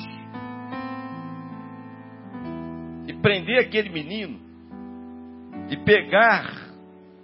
[3.07, 4.39] e prender aquele menino,
[5.69, 6.51] e pegar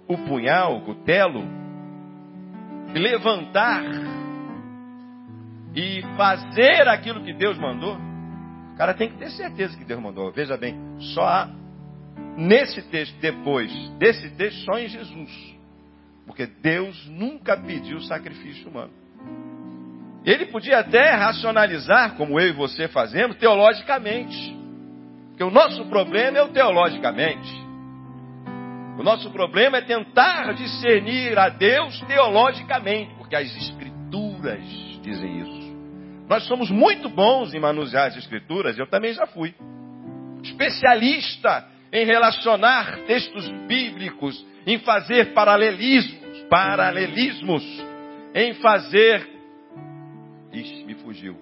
[0.06, 1.44] o punhal, o cutelo,
[2.94, 3.84] e levantar,
[5.74, 7.98] e fazer aquilo que Deus mandou,
[8.78, 10.30] cara tem que ter certeza que Deus mandou.
[10.30, 10.76] Veja bem,
[11.12, 11.50] só há
[12.36, 15.57] nesse texto, depois desse texto, só em Jesus.
[16.28, 18.92] Porque Deus nunca pediu sacrifício humano.
[20.24, 24.56] Ele podia até racionalizar, como eu e você fazemos, teologicamente.
[25.30, 27.66] Porque o nosso problema é o teologicamente.
[28.96, 34.62] O nosso problema é tentar discernir a Deus teologicamente, porque as Escrituras
[35.02, 35.68] dizem isso.
[36.28, 39.54] Nós somos muito bons em manusear as escrituras, eu também já fui.
[40.42, 47.64] Especialista em relacionar textos bíblicos, em fazer paralelismos, paralelismos,
[48.34, 49.26] em fazer.
[50.52, 51.36] Ixi, me fugiu.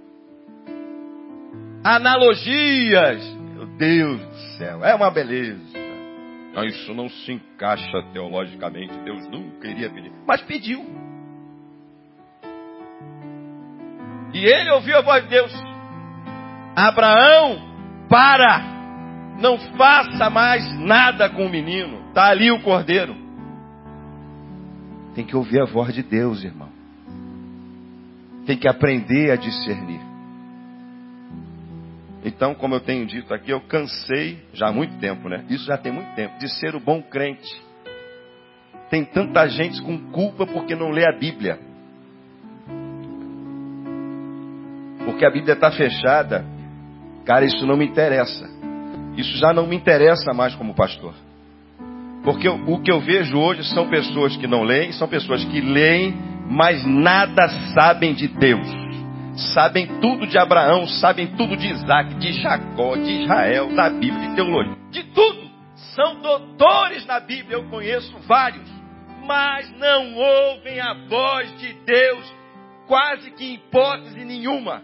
[1.83, 3.37] Analogias.
[3.53, 5.61] Meu Deus do céu, é uma beleza.
[6.55, 8.97] Não, isso não se encaixa teologicamente.
[9.01, 10.13] Deus nunca iria pedir.
[10.27, 10.87] Mas pediu.
[14.33, 15.53] E ele ouviu a voz de Deus:
[16.77, 18.77] Abraão, para!
[19.41, 22.06] Não faça mais nada com o menino.
[22.17, 23.15] Está ali o cordeiro.
[25.15, 26.71] Tem que ouvir a voz de Deus, irmão.
[28.47, 30.01] Tem que aprender a discernir.
[32.25, 35.45] Então, como eu tenho dito aqui, eu cansei já há muito tempo, né?
[35.51, 37.63] Isso já tem muito tempo, de ser o bom crente.
[38.89, 41.61] Tem tanta gente com culpa porque não lê a Bíblia.
[45.05, 46.45] porque a Bíblia está fechada,
[47.27, 48.49] cara, isso não me interessa.
[49.19, 51.26] Isso já não me interessa mais como pastor.
[52.27, 56.13] Porque o que eu vejo hoje são pessoas que não leem, são pessoas que leem,
[56.51, 58.67] mas nada sabem de Deus.
[59.55, 64.35] Sabem tudo de Abraão, sabem tudo de Isaac, de Jacó, de Israel, da Bíblia, de
[64.35, 65.49] teologia, de tudo.
[65.95, 68.69] São doutores na Bíblia, eu conheço vários,
[69.25, 72.35] mas não ouvem a voz de Deus
[72.89, 74.83] quase que em hipótese nenhuma.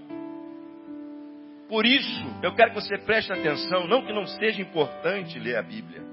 [1.69, 5.63] Por isso, eu quero que você preste atenção, não que não seja importante ler a
[5.63, 6.12] Bíblia,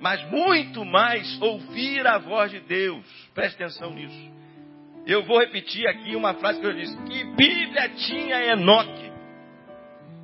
[0.00, 3.04] mas muito mais ouvir a voz de Deus.
[3.34, 4.38] Preste atenção nisso.
[5.06, 9.12] Eu vou repetir aqui uma frase que eu disse: Que Bíblia tinha Enoque?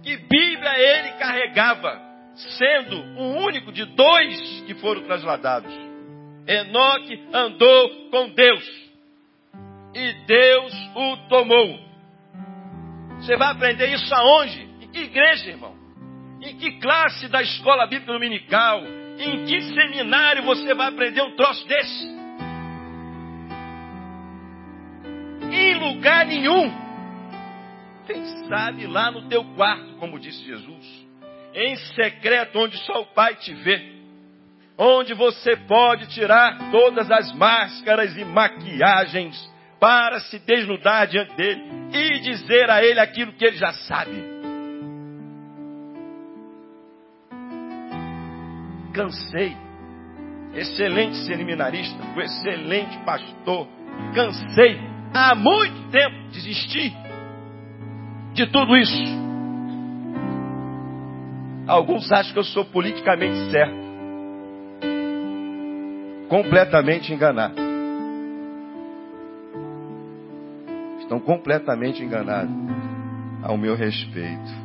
[0.02, 2.00] Que Bíblia ele carregava,
[2.34, 5.72] sendo o único de dois que foram trasladados?
[6.46, 8.84] Enoque andou com Deus
[9.94, 11.78] e Deus o tomou.
[13.20, 14.60] Você vai aprender isso aonde?
[14.82, 15.74] Em que igreja, irmão?
[16.42, 18.82] Em que classe da escola bíblica dominical?
[19.18, 22.14] Em que seminário você vai aprender um troço desse?
[25.52, 26.84] Em lugar nenhum.
[28.06, 31.06] Quem sabe lá no teu quarto, como disse Jesus,
[31.54, 33.94] em secreto, onde só o Pai te vê,
[34.76, 41.62] onde você pode tirar todas as máscaras e maquiagens para se desnudar diante dele
[41.92, 44.33] e dizer a ele aquilo que ele já sabe.
[48.94, 49.56] Cansei.
[50.54, 53.66] Excelente seminarista, o excelente pastor.
[54.14, 54.80] Cansei.
[55.12, 56.94] Há muito tempo desisti
[58.32, 59.24] de tudo isso.
[61.66, 63.84] Alguns acham que eu sou politicamente certo.
[66.28, 67.74] Completamente enganado.
[71.04, 72.54] estão completamente enganados
[73.42, 74.64] ao meu respeito.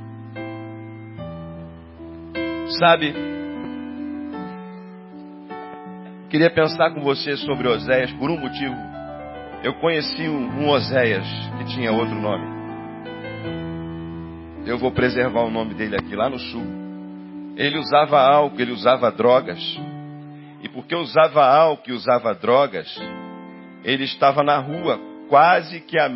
[2.80, 3.14] Sabe,
[6.30, 8.76] Queria pensar com você sobre Oséias por um motivo.
[9.64, 11.26] Eu conheci um, Oséias
[11.58, 12.46] que tinha outro nome.
[14.64, 16.64] Eu vou preservar o nome dele aqui, lá no sul.
[17.58, 19.60] Ele usava álcool, ele usava drogas.
[20.62, 22.88] E porque usava álcool e usava drogas,
[23.84, 25.00] ele estava na rua,
[25.30, 26.08] quase que a,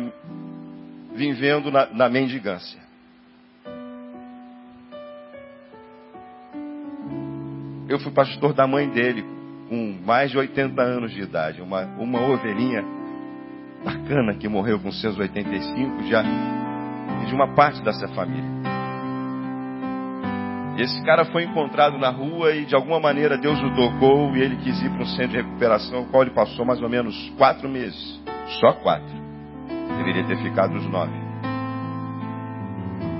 [1.12, 2.78] vivendo na, na mendigância.
[7.88, 9.33] Eu fui pastor da mãe dele
[9.68, 11.60] com mais de 80 anos de idade.
[11.60, 12.84] Uma, uma ovelhinha
[13.84, 18.64] bacana que morreu com seus 85, já de uma parte dessa família.
[20.76, 24.56] Esse cara foi encontrado na rua e de alguma maneira Deus o tocou e ele
[24.56, 27.68] quis ir para um centro de recuperação, o qual ele passou mais ou menos quatro
[27.68, 28.20] meses.
[28.60, 29.14] Só quatro.
[29.98, 31.12] Deveria ter ficado os nove.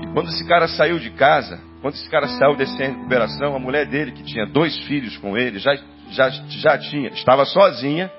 [0.03, 3.55] E quando esse cara saiu de casa, quando esse cara saiu desse centro de recuperação,
[3.55, 5.71] a mulher dele, que tinha dois filhos com ele, já,
[6.09, 8.11] já, já tinha, estava sozinha,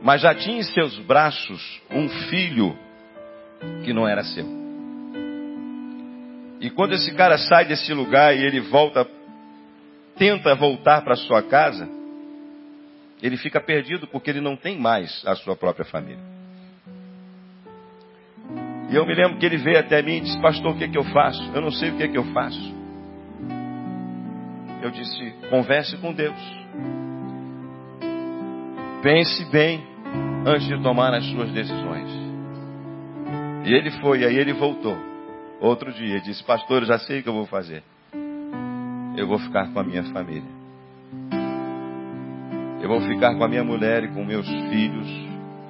[0.00, 2.76] mas já tinha em seus braços um filho
[3.84, 4.46] que não era seu.
[6.60, 9.06] E quando esse cara sai desse lugar e ele volta,
[10.16, 11.88] tenta voltar para sua casa,
[13.22, 16.22] ele fica perdido porque ele não tem mais a sua própria família.
[18.90, 20.88] E eu me lembro que ele veio até mim e disse: Pastor, o que é
[20.88, 21.42] que eu faço?
[21.54, 22.81] Eu não sei o que é que eu faço.
[24.82, 26.62] Eu disse: Converse com Deus.
[29.02, 29.82] Pense bem
[30.46, 32.10] antes de tomar as suas decisões.
[33.64, 34.96] E ele foi, aí ele voltou.
[35.60, 37.82] Outro dia disse, pastor, já sei o que eu vou fazer.
[39.16, 40.50] Eu vou ficar com a minha família.
[42.80, 45.08] Eu vou ficar com a minha mulher e com meus filhos.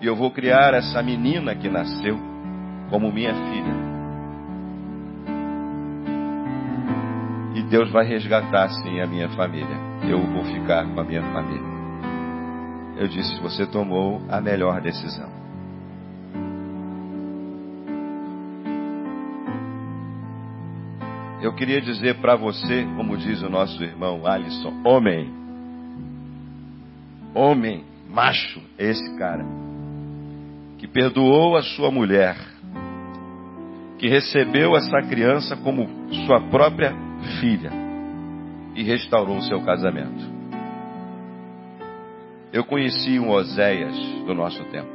[0.00, 2.18] E eu vou criar essa menina que nasceu
[2.88, 3.81] como minha filha.
[7.72, 9.78] Deus vai resgatar sim a minha família.
[10.06, 11.72] Eu vou ficar com a minha família.
[12.98, 15.30] Eu disse: Você tomou a melhor decisão.
[21.40, 25.32] Eu queria dizer para você, como diz o nosso irmão Alisson, homem,
[27.34, 29.46] homem, macho, esse cara,
[30.76, 32.36] que perdoou a sua mulher,
[33.98, 35.88] que recebeu essa criança como
[36.26, 37.70] sua própria filha
[38.74, 40.42] e restaurou o seu casamento.
[42.52, 43.96] Eu conheci um Oséias
[44.26, 44.92] do nosso tempo,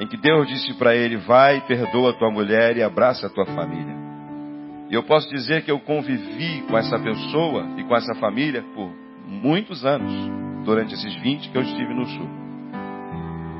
[0.00, 3.94] em que Deus disse para ele: Vai, perdoa tua mulher e abraça a tua família.
[4.90, 8.90] E eu posso dizer que eu convivi com essa pessoa e com essa família por
[9.26, 10.12] muitos anos,
[10.64, 12.28] durante esses 20 que eu estive no Sul.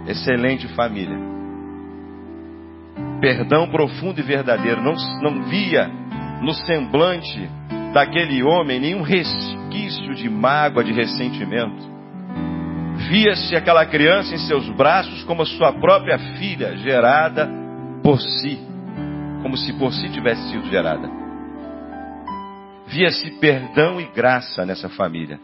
[0.06, 1.18] Excelente família.
[3.20, 4.80] Perdão profundo e verdadeiro.
[4.82, 5.88] Não, não via
[6.42, 7.48] no semblante
[7.96, 11.96] daquele homem nenhum resquício de mágoa, de ressentimento.
[13.08, 17.48] Via-se aquela criança em seus braços como a sua própria filha, gerada
[18.02, 18.58] por si
[19.40, 21.08] como se por si tivesse sido gerada.
[22.86, 25.40] Via-se perdão e graça nessa família,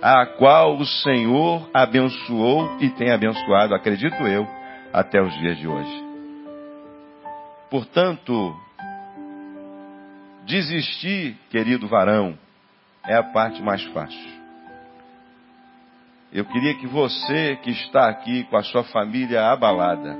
[0.00, 4.46] a qual o Senhor abençoou e tem abençoado, acredito eu,
[4.90, 6.04] até os dias de hoje.
[7.70, 8.54] Portanto,
[10.50, 12.36] desistir, querido varão,
[13.06, 14.40] é a parte mais fácil.
[16.32, 20.18] Eu queria que você que está aqui com a sua família abalada,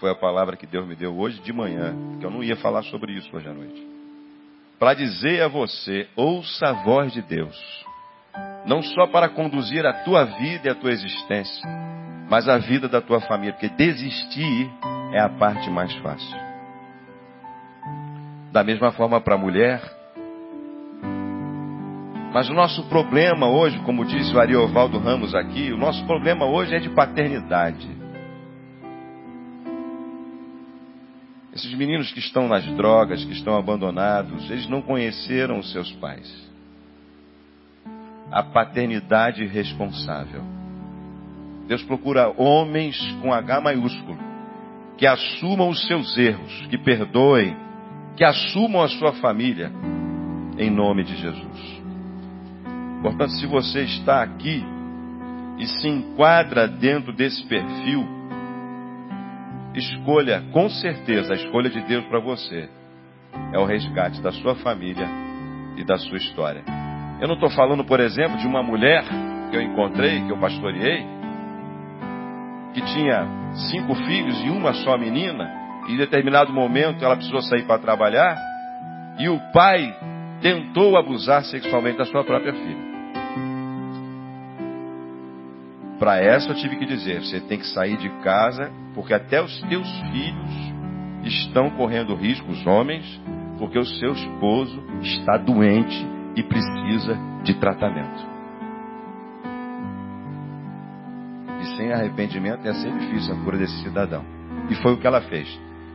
[0.00, 2.82] foi a palavra que Deus me deu hoje de manhã, que eu não ia falar
[2.84, 3.86] sobre isso hoje à noite.
[4.78, 7.56] Para dizer a você, ouça a voz de Deus,
[8.66, 11.62] não só para conduzir a tua vida e a tua existência,
[12.28, 14.68] mas a vida da tua família, porque desistir
[15.12, 16.43] é a parte mais fácil.
[18.54, 19.82] Da mesma forma para a mulher.
[22.32, 26.72] Mas o nosso problema hoje, como disse o Ariovaldo Ramos aqui, o nosso problema hoje
[26.72, 27.88] é de paternidade.
[31.52, 36.32] Esses meninos que estão nas drogas, que estão abandonados, eles não conheceram os seus pais.
[38.30, 40.44] A paternidade responsável.
[41.66, 44.16] Deus procura homens com H maiúsculo,
[44.96, 47.64] que assumam os seus erros, que perdoem,
[48.16, 49.72] que assumam a sua família,
[50.58, 51.82] em nome de Jesus.
[53.02, 54.64] Portanto, se você está aqui
[55.58, 58.06] e se enquadra dentro desse perfil,
[59.74, 62.68] escolha, com certeza, a escolha de Deus para você
[63.52, 65.08] é o resgate da sua família
[65.76, 66.62] e da sua história.
[67.20, 69.04] Eu não estou falando, por exemplo, de uma mulher
[69.50, 71.04] que eu encontrei, que eu pastoreei,
[72.74, 73.26] que tinha
[73.70, 78.36] cinco filhos e uma só menina, em determinado momento ela precisou sair para trabalhar,
[79.18, 79.94] e o pai
[80.40, 82.94] tentou abusar sexualmente da sua própria filha.
[85.98, 89.60] Para essa eu tive que dizer: você tem que sair de casa, porque até os
[89.62, 90.74] teus filhos
[91.24, 93.04] estão correndo risco, os homens,
[93.58, 96.06] porque o seu esposo está doente
[96.36, 98.34] e precisa de tratamento.
[101.62, 104.24] E sem arrependimento ia ser difícil a cura desse cidadão.
[104.68, 105.48] E foi o que ela fez.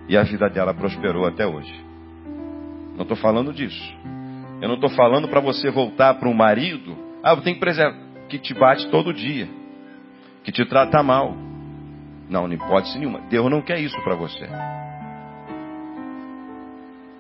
[0.10, 1.72] E a vida dela prosperou até hoje.
[2.96, 3.96] Não estou falando disso.
[4.60, 6.98] Eu não estou falando para você voltar para um marido.
[7.24, 7.96] Ah, eu tenho que preservar.
[8.28, 9.48] Que te bate todo dia.
[10.44, 11.38] Que te trata mal.
[12.28, 13.22] Não, não hipótese nenhuma.
[13.30, 14.50] Deus não quer isso para você.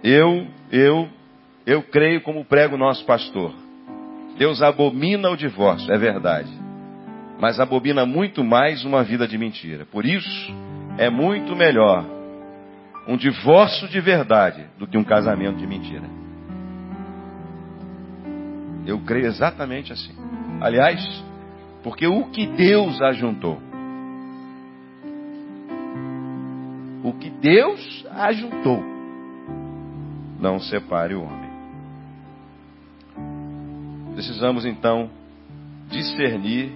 [0.03, 1.07] Eu, eu,
[1.67, 3.53] eu creio como prega o nosso pastor.
[4.35, 6.51] Deus abomina o divórcio, é verdade.
[7.39, 9.85] Mas abomina muito mais uma vida de mentira.
[9.85, 10.53] Por isso,
[10.97, 12.18] é muito melhor
[13.09, 16.05] um divórcio de verdade do que um casamento de mentira.
[18.85, 20.13] Eu creio exatamente assim.
[20.61, 21.01] Aliás,
[21.81, 23.59] porque o que Deus ajuntou,
[27.03, 28.83] o que Deus ajuntou,
[30.39, 31.49] não separe o homem.
[34.13, 35.09] Precisamos então
[35.89, 36.71] discernir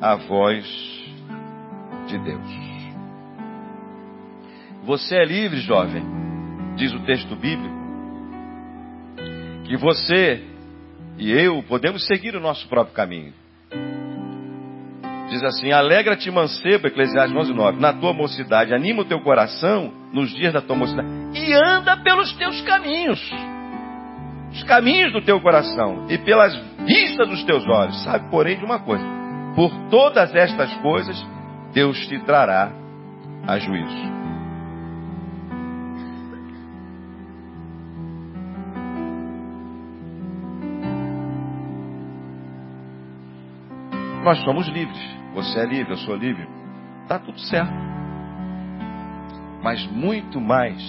[0.00, 0.64] a voz
[2.06, 2.73] de Deus.
[4.84, 6.04] Você é livre, jovem,
[6.76, 7.74] diz o texto bíblico,
[9.64, 10.44] que você
[11.16, 13.32] e eu podemos seguir o nosso próprio caminho.
[15.30, 20.30] Diz assim: Alegra-te, mancebo, Eclesiastes 11, 9, na tua mocidade, anima o teu coração nos
[20.34, 23.20] dias da tua mocidade e anda pelos teus caminhos,
[24.52, 26.54] os caminhos do teu coração e pelas
[26.84, 28.04] vistas dos teus olhos.
[28.04, 29.04] Sabe, porém, de uma coisa:
[29.56, 31.16] por todas estas coisas,
[31.72, 32.70] Deus te trará
[33.46, 34.23] a juízo.
[44.24, 44.98] Nós somos livres.
[45.34, 46.48] Você é livre, eu sou livre.
[47.02, 47.74] Está tudo certo.
[49.62, 50.82] Mas muito mais,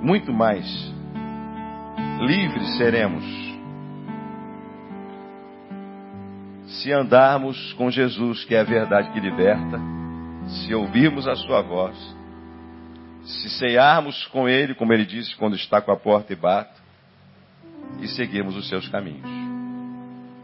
[0.00, 0.64] muito mais
[2.20, 3.24] livres seremos
[6.66, 9.80] se andarmos com Jesus, que é a verdade que liberta,
[10.46, 11.96] se ouvirmos a sua voz,
[13.24, 16.80] se ceiarmos com Ele, como Ele disse quando está com a porta e bate,
[18.00, 19.28] e seguirmos os seus caminhos.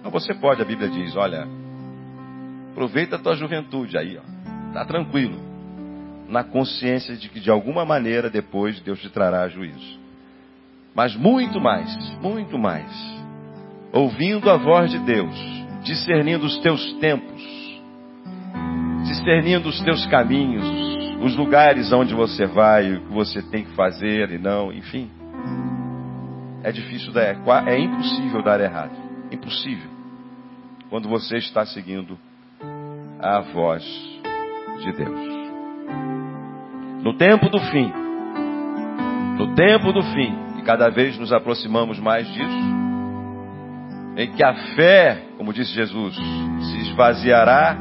[0.00, 1.46] Então você pode, a Bíblia diz, olha,
[2.72, 4.72] Aproveita a tua juventude aí, ó.
[4.72, 5.38] Tá tranquilo.
[6.26, 10.00] Na consciência de que de alguma maneira depois Deus te trará juízo.
[10.94, 12.90] Mas muito mais, muito mais.
[13.92, 15.34] Ouvindo a voz de Deus,
[15.84, 17.42] discernindo os teus tempos,
[19.04, 20.64] discernindo os teus caminhos,
[21.22, 25.10] os lugares onde você vai, o que você tem que fazer e não, enfim.
[26.62, 27.36] É difícil dar,
[27.68, 28.96] é impossível dar errado.
[29.30, 29.90] Impossível.
[30.88, 32.18] Quando você está seguindo
[33.22, 33.84] a voz
[34.82, 35.32] de Deus.
[37.02, 37.92] No tempo do fim,
[39.38, 42.72] no tempo do fim, e cada vez nos aproximamos mais disso,
[44.16, 47.76] em que a fé, como disse Jesus, se esvaziará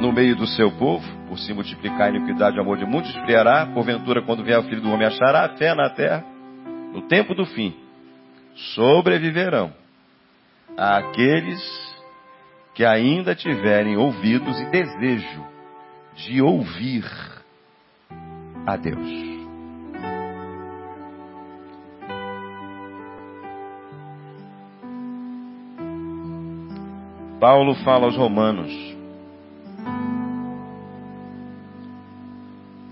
[0.00, 3.14] no meio do seu povo, por se multiplicar a iniquidade e o amor de muitos
[3.14, 6.24] esfriará, porventura, quando vier o filho do homem, achará a fé na terra.
[6.92, 7.72] No tempo do fim,
[8.74, 9.72] sobreviverão
[10.76, 11.89] aqueles
[12.80, 15.46] que ainda tiverem ouvidos e desejo
[16.14, 17.04] de ouvir
[18.66, 19.06] a Deus.
[27.38, 28.72] Paulo fala aos Romanos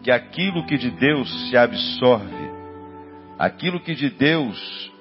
[0.05, 2.51] que aquilo que de Deus se absorve,
[3.39, 4.93] aquilo que de Deus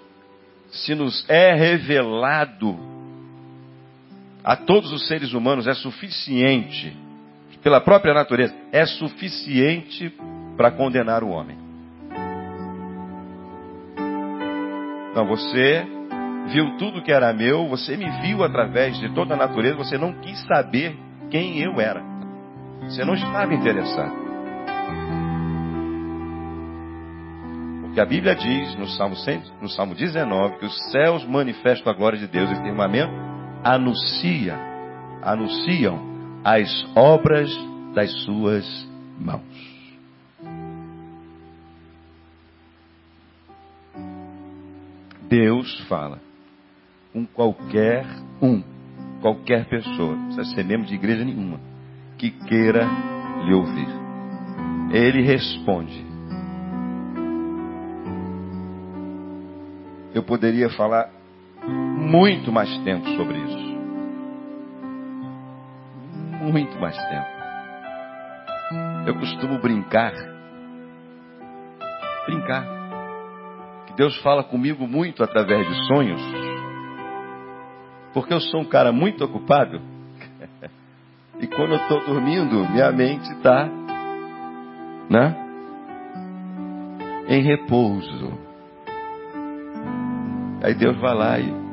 [0.70, 2.97] se nos é revelado
[4.48, 6.96] a todos os seres humanos é suficiente,
[7.62, 10.10] pela própria natureza, é suficiente
[10.56, 11.58] para condenar o homem.
[15.14, 15.86] Não, você
[16.48, 20.14] viu tudo que era meu, você me viu através de toda a natureza, você não
[20.22, 20.96] quis saber
[21.30, 22.02] quem eu era.
[22.84, 24.16] Você não estava interessado.
[27.82, 31.96] Porque a Bíblia diz no Salmo, 100, no Salmo 19 que os céus manifestam a
[31.96, 33.27] glória de Deus e o firmamento
[33.64, 34.58] anuncia,
[35.22, 36.00] anunciam
[36.44, 37.50] as obras
[37.94, 38.66] das suas
[39.20, 39.88] mãos.
[45.30, 46.20] Deus fala
[47.12, 48.06] com qualquer
[48.42, 48.64] um,
[49.22, 51.60] qualquer pessoa, não precisa ser membro de igreja nenhuma,
[52.18, 52.88] que queira
[53.44, 53.88] lhe ouvir.
[54.92, 56.06] Ele responde.
[60.14, 61.12] Eu poderia falar
[61.68, 63.78] muito mais tempo sobre isso.
[66.42, 67.38] Muito mais tempo.
[69.06, 70.14] Eu costumo brincar.
[72.26, 72.66] Brincar.
[73.88, 76.22] Que Deus fala comigo muito através de sonhos.
[78.14, 79.82] Porque eu sou um cara muito ocupado.
[81.40, 83.70] e quando eu estou dormindo, minha mente está,
[85.10, 85.36] né?
[87.28, 88.47] Em repouso
[90.62, 91.68] Aí Deus vai lá e.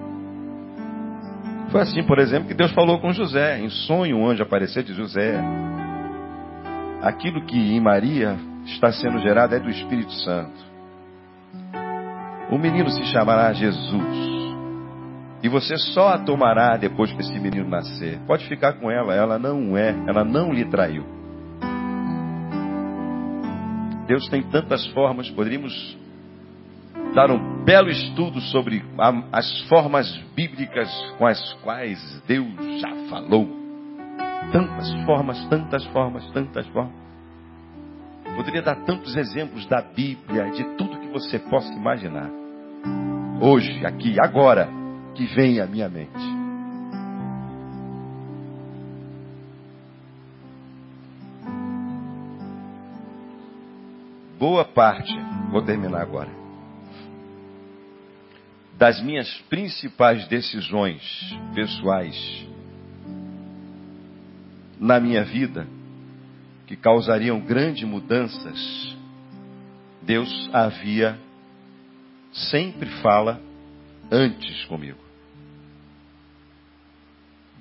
[1.71, 3.59] Foi assim, por exemplo, que Deus falou com José.
[3.59, 5.41] Em sonho, um anjo apareceu de José.
[7.03, 10.75] Aquilo que em Maria está sendo gerado é do Espírito Santo.
[12.51, 14.35] O menino se chamará Jesus.
[15.43, 18.19] E você só a tomará depois que esse menino nascer.
[18.27, 21.05] Pode ficar com ela, ela não é, ela não lhe traiu.
[24.07, 25.99] Deus tem tantas formas, poderíamos
[27.15, 28.85] dar um belo estudo sobre
[29.33, 33.49] as formas bíblicas com as quais Deus já falou.
[34.53, 36.93] Tantas formas, tantas formas, tantas formas.
[38.37, 42.29] Poderia dar tantos exemplos da Bíblia, de tudo que você possa imaginar.
[43.41, 44.69] Hoje, aqui, agora,
[45.15, 46.45] que vem à minha mente.
[54.39, 55.11] Boa parte,
[55.51, 56.44] vou terminar agora,
[58.77, 61.03] das minhas principais decisões
[61.55, 62.45] pessoais
[64.79, 65.67] na minha vida
[66.67, 68.97] que causariam grandes mudanças,
[70.03, 71.19] Deus havia
[72.33, 73.41] sempre fala
[74.11, 74.99] antes comigo.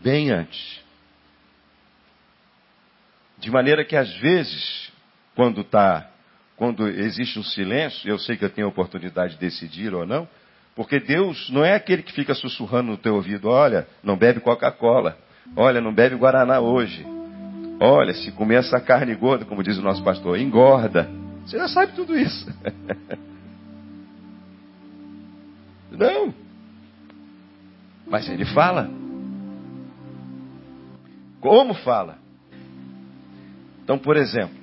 [0.02, 0.82] Bem antes.
[3.38, 4.92] De maneira que às vezes,
[5.36, 6.10] quando tá,
[6.56, 10.28] quando existe um silêncio, eu sei que eu tenho a oportunidade de decidir ou não,
[10.76, 15.18] porque Deus não é aquele que fica sussurrando no teu ouvido, olha, não bebe Coca-Cola,
[15.56, 17.06] olha, não bebe Guaraná hoje,
[17.86, 21.10] Olha, se comer essa carne gorda, como diz o nosso pastor, engorda.
[21.46, 22.50] Você já sabe tudo isso.
[25.92, 26.34] Não.
[28.08, 28.90] Mas ele fala.
[31.42, 32.20] Como fala?
[33.84, 34.56] Então, por exemplo,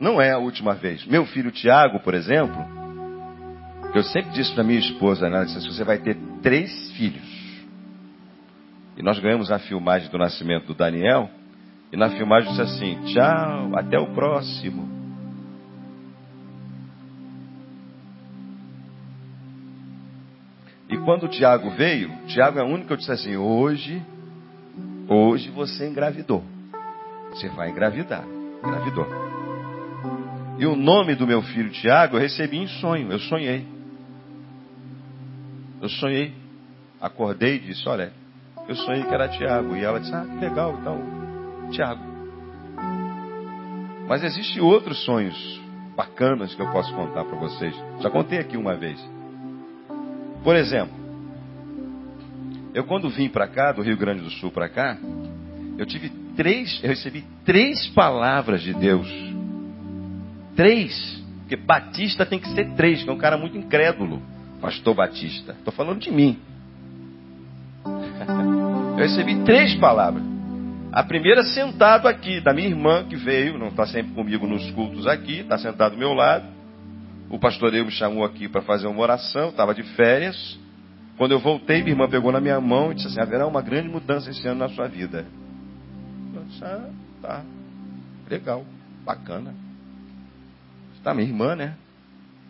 [0.00, 1.06] não é a última vez.
[1.06, 2.79] Meu filho Tiago, por exemplo,
[3.94, 7.40] eu sempre disse para minha esposa, né, disse, você vai ter três filhos.
[8.96, 11.30] E nós ganhamos a filmagem do nascimento do Daniel.
[11.90, 14.88] E na filmagem disse assim: tchau, até o próximo.
[20.88, 24.02] E quando o Tiago veio, o Tiago é o único que eu disse assim: hoje,
[25.08, 26.44] hoje você engravidou.
[27.30, 28.24] Você vai engravidar.
[28.62, 29.06] Engravidou.
[30.58, 33.10] E o nome do meu filho Tiago eu recebi em sonho.
[33.10, 33.79] Eu sonhei.
[35.80, 36.32] Eu sonhei.
[37.00, 38.12] Acordei e disse: Olha,
[38.68, 39.76] eu sonhei que era Tiago.
[39.76, 40.76] E ela disse: Ah, legal.
[40.80, 41.00] Então,
[41.70, 42.02] Tiago.
[44.08, 45.60] Mas existem outros sonhos
[45.96, 47.74] bacanas que eu posso contar para vocês.
[48.00, 48.98] Já contei aqui uma vez.
[50.42, 50.94] Por exemplo,
[52.74, 54.96] eu quando vim para cá, do Rio Grande do Sul para cá,
[55.76, 59.08] eu tive três, eu recebi três palavras de Deus.
[60.56, 61.20] Três.
[61.40, 64.22] Porque Batista tem que ser três, que é um cara muito incrédulo.
[64.60, 65.52] Pastor Batista.
[65.52, 66.38] Estou falando de mim.
[68.98, 70.22] Eu recebi três palavras.
[70.92, 75.06] A primeira sentado aqui, da minha irmã que veio, não está sempre comigo nos cultos
[75.06, 76.46] aqui, está sentado do meu lado.
[77.30, 80.58] O pastoreio me chamou aqui para fazer uma oração, estava de férias.
[81.16, 83.88] Quando eu voltei, minha irmã pegou na minha mão e disse assim: haverá uma grande
[83.88, 85.24] mudança esse ano na sua vida.
[86.34, 86.90] Eu disse: ah,
[87.22, 87.44] tá,
[88.28, 88.64] legal,
[89.04, 89.54] bacana.
[90.96, 91.76] Está minha irmã, né?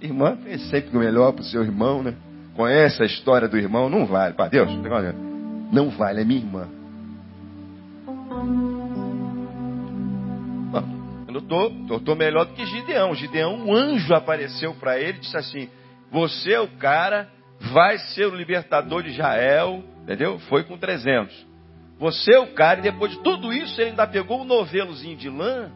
[0.01, 2.15] Irmã é sempre o melhor para o seu irmão, né?
[2.55, 3.89] Conhece a história do irmão?
[3.89, 4.69] Não vale, para Deus,
[5.73, 6.69] não vale, é minha irmã.
[11.33, 13.15] Eu tô, eu tô melhor do que Gideão.
[13.15, 15.69] Gideão, um anjo apareceu para ele e disse assim:
[16.11, 17.29] Você é o cara,
[17.73, 20.39] vai ser o libertador de Israel, entendeu?
[20.49, 21.35] Foi com 300.
[21.99, 25.29] Você é o cara, e depois de tudo isso, ele ainda pegou um novelozinho de
[25.29, 25.71] lã,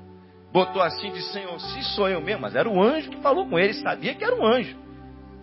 [0.55, 3.59] botou assim de Senhor, se sou eu mesmo, mas era o anjo que falou com
[3.59, 4.77] ele, sabia que era um anjo.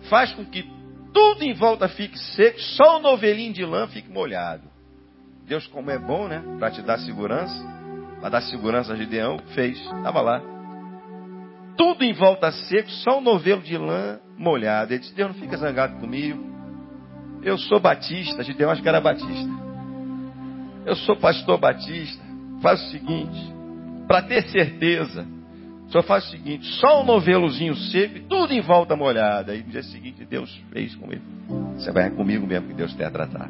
[0.08, 0.64] Faz com que
[1.12, 4.62] tudo em volta fique seco, só o novelinho de lã fique molhado.
[5.46, 6.42] Deus, como é bom, né?
[6.58, 7.62] Para te dar segurança.
[8.20, 9.78] Para dar segurança a Gideão, fez.
[9.78, 10.40] Estava lá.
[11.76, 14.94] Tudo em volta seco, só um novelo de lã molhado.
[14.94, 16.42] Ele disse, Deus, não fica zangado comigo.
[17.42, 18.42] Eu sou batista.
[18.42, 19.50] Gideão acho que era batista.
[20.86, 22.24] Eu sou pastor batista.
[22.62, 23.52] Faz o seguinte,
[24.12, 25.26] para ter certeza,
[25.88, 29.52] só faz o seguinte, só um novelozinho seco e tudo em volta molhada.
[29.52, 31.22] Aí no dia seguinte Deus fez com ele.
[31.76, 33.48] Você vai comigo mesmo que Deus a tratar.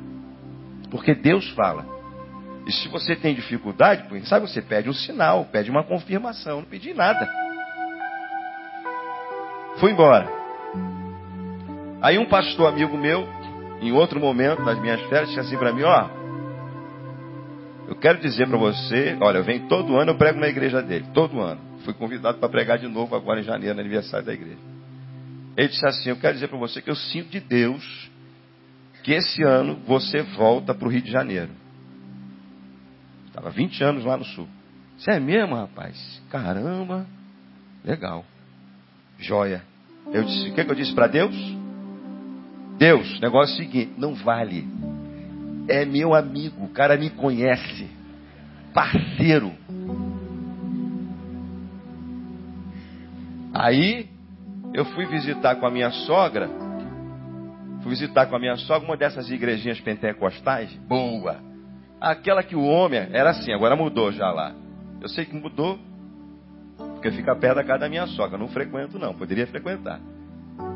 [0.89, 1.85] Porque Deus fala.
[2.65, 6.59] E se você tem dificuldade, sabe, você pede um sinal, pede uma confirmação.
[6.61, 7.29] Não pedi nada.
[9.81, 10.31] Fui embora.
[12.01, 13.29] Aí um pastor amigo meu,
[13.81, 16.22] em outro momento das minhas férias, disse assim para mim, ó,
[17.89, 21.07] eu quero dizer para você, olha, eu venho todo ano, eu prego na igreja dele,
[21.13, 21.61] todo ano.
[21.85, 24.59] Fui convidado para pregar de novo agora em janeiro, no aniversário da igreja.
[25.57, 28.11] Ele disse assim, eu quero dizer para você que eu sinto de Deus
[29.03, 31.51] que esse ano você volta para o Rio de Janeiro.
[33.27, 34.47] Estava 20 anos lá no sul.
[34.97, 36.23] Isso é mesmo, rapaz?
[36.31, 37.07] Caramba,
[37.85, 38.25] legal.
[39.19, 39.63] Joia.
[40.13, 41.35] Eu disse, o que, que eu disse para Deus?
[42.79, 44.67] Deus, negócio é o seguinte, não vale.
[45.73, 47.89] É meu amigo, o cara me conhece.
[48.75, 49.51] Parceiro.
[53.55, 54.07] Aí
[54.75, 56.51] eu fui visitar com a minha sogra.
[57.83, 60.71] Fui visitar com a minha sogra uma dessas igrejinhas pentecostais.
[60.87, 61.39] Boa.
[61.99, 64.55] Aquela que o homem era assim, agora mudou já lá.
[65.01, 65.79] Eu sei que mudou,
[66.77, 68.37] porque fica perto da casa da minha sogra.
[68.37, 69.15] Não frequento, não.
[69.15, 70.01] Poderia frequentar.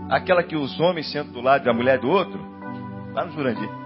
[0.09, 2.41] Aquela que os homens sentam do lado da mulher do outro,
[3.13, 3.86] lá no Jurandir.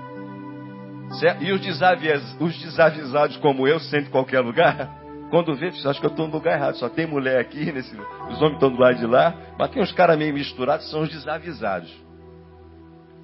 [1.40, 4.88] E os, desavisados, os desavisados como eu, sentam em qualquer lugar.
[5.30, 6.76] Quando vê, acho que eu estou no lugar errado.
[6.76, 7.96] Só tem mulher aqui, nesse,
[8.28, 9.34] os homens estão do lado de lá.
[9.58, 11.90] Mas tem uns caras meio misturados, são os desavisados.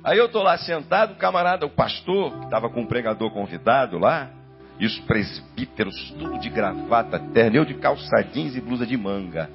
[0.02, 3.98] Aí eu estou lá sentado, o camarada, o pastor, que estava com um pregador convidado
[3.98, 4.30] lá,
[4.78, 9.50] e os presbíteros, tudo de gravata, terno, eu de calça jeans e blusa de manga.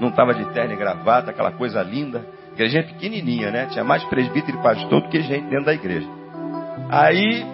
[0.00, 2.24] Não estava de terno e gravata, aquela coisa linda.
[2.52, 3.66] Igreja pequenininha, né?
[3.66, 6.21] Tinha mais presbítero e pastor do que gente dentro da igreja.
[6.90, 7.44] Aí,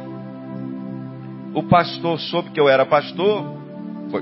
[1.54, 3.58] o pastor soube que eu era pastor,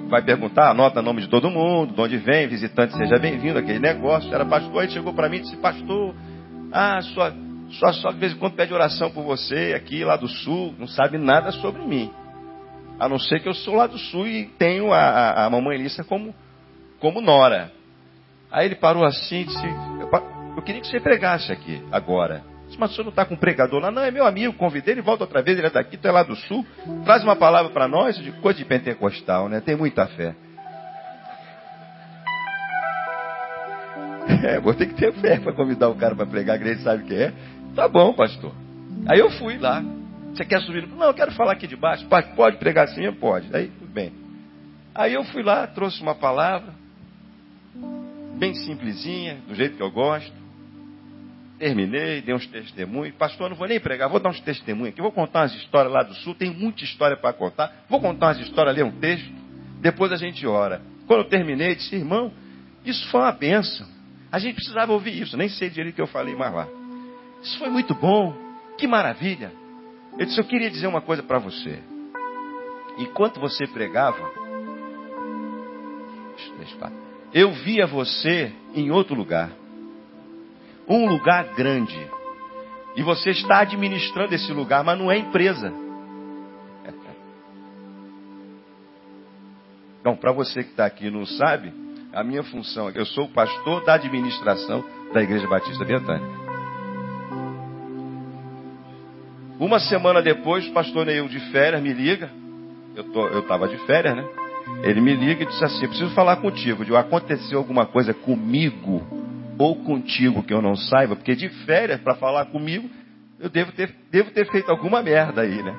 [0.08, 3.78] vai perguntar, anota o nome de todo mundo, de onde vem, visitante, seja bem-vindo, aquele
[3.78, 4.32] negócio.
[4.34, 6.14] Era pastor, aí chegou para mim e disse, pastor,
[6.72, 7.32] ah, sua,
[7.70, 10.86] sua sogra de vez em quando pede oração por você, aqui lá do sul, não
[10.86, 12.10] sabe nada sobre mim.
[12.98, 15.76] A não ser que eu sou lá do sul e tenho a, a, a mamãe
[15.76, 16.34] Elissa como,
[16.98, 17.70] como nora.
[18.50, 19.66] Aí ele parou assim e disse,
[20.00, 20.10] eu,
[20.56, 22.55] eu queria que você pregasse aqui, agora.
[22.66, 23.90] Disse, mas o senhor não está com um pregador lá?
[23.90, 26.22] Não, é meu amigo, convidei ele, volta outra vez, ele é daqui, tu é lá
[26.22, 26.66] do sul.
[27.04, 29.60] Traz uma palavra para nós, de coisa de pentecostal, né?
[29.60, 30.34] Tem muita fé.
[34.46, 37.02] É, vou ter que ter fé para convidar o cara para pregar, que ele sabe
[37.02, 37.32] o que é.
[37.74, 38.52] Tá bom, pastor.
[39.08, 39.82] Aí eu fui lá.
[40.32, 40.86] Você quer subir?
[40.86, 42.06] Não, eu quero falar aqui de baixo.
[42.36, 43.10] Pode pregar assim?
[43.12, 43.48] Pode.
[43.54, 44.12] Aí, tudo bem.
[44.94, 46.72] Aí eu fui lá, trouxe uma palavra,
[48.38, 50.32] bem simplesinha, do jeito que eu gosto.
[51.58, 53.14] Terminei, dei uns testemunhos.
[53.16, 55.00] Pastor, não vou nem pregar, vou dar uns testemunhos aqui.
[55.00, 57.84] Vou contar umas histórias lá do sul, tem muita história para contar.
[57.88, 59.32] Vou contar umas histórias, ler um texto.
[59.80, 60.82] Depois a gente ora.
[61.06, 62.30] Quando eu terminei, disse, irmão,
[62.84, 63.86] isso foi uma benção.
[64.30, 65.36] A gente precisava ouvir isso.
[65.36, 66.68] Nem sei direito o que eu falei mais lá.
[67.42, 68.36] Isso foi muito bom.
[68.76, 69.50] Que maravilha.
[70.18, 71.78] Eu disse, eu queria dizer uma coisa para você.
[72.98, 74.30] Enquanto você pregava,
[77.32, 79.50] eu via você em outro lugar
[80.88, 81.98] um lugar grande.
[82.94, 85.72] E você está administrando esse lugar, mas não é empresa.
[90.00, 91.74] Então, para você que está aqui e não sabe,
[92.12, 96.28] a minha função, eu sou o pastor da administração da Igreja Batista Betânia.
[99.58, 102.30] Uma semana depois, o pastor Neil de férias me liga.
[102.94, 104.24] Eu estava de férias, né?
[104.82, 106.84] Ele me liga e disse assim: preciso falar contigo.
[106.84, 109.15] De aconteceu alguma coisa comigo
[109.58, 112.88] ou contigo que eu não saiba, porque de férias para falar comigo,
[113.38, 115.74] eu devo ter, devo ter feito alguma merda aí, né?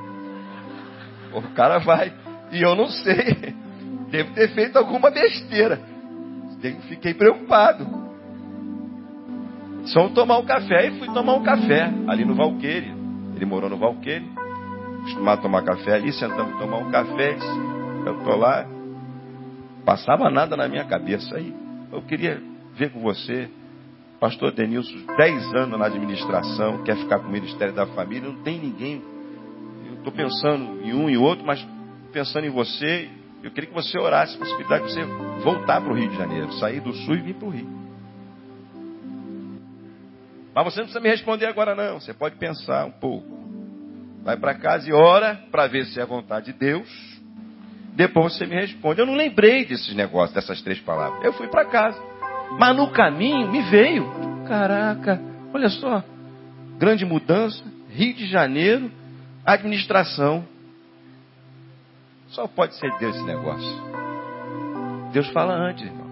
[1.33, 2.13] O cara vai
[2.51, 3.55] e eu não sei.
[4.09, 5.81] Devo ter feito alguma besteira.
[6.87, 7.85] Fiquei preocupado.
[9.87, 12.93] Só tomar um café e fui tomar um café ali no Valqueire.
[13.35, 14.25] Ele morou no Valqueire.
[15.03, 17.37] Costumava tomar café ali, sentamos tomar um café.
[18.05, 18.65] Eu tô lá.
[19.85, 21.53] Passava nada na minha cabeça aí.
[21.91, 22.41] Eu queria
[22.75, 23.49] ver com você
[24.19, 28.59] Pastor Denilson, 10 anos na administração, quer ficar com o Ministério da Família, não tem
[28.59, 29.01] ninguém.
[29.85, 31.65] Eu estou pensando em um e outro, mas
[32.11, 33.09] pensando em você,
[33.43, 35.05] eu queria que você orasse a possibilidade de você
[35.43, 37.77] voltar para o Rio de Janeiro, sair do Sul e vir para o Rio.
[40.55, 41.99] Mas você não precisa me responder agora, não.
[41.99, 43.27] Você pode pensar um pouco.
[44.23, 46.89] Vai para casa e ora para ver se é a vontade de Deus.
[47.93, 48.99] Depois você me responde.
[48.99, 51.23] Eu não lembrei desses negócios, dessas três palavras.
[51.23, 52.06] Eu fui para casa.
[52.57, 54.05] Mas no caminho me veio.
[54.47, 55.21] Caraca,
[55.53, 56.03] olha só.
[56.77, 57.63] Grande mudança.
[57.89, 58.91] Rio de Janeiro,
[59.45, 60.45] administração.
[62.29, 63.81] Só pode ser Deus esse negócio.
[65.11, 66.07] Deus fala antes, irmão.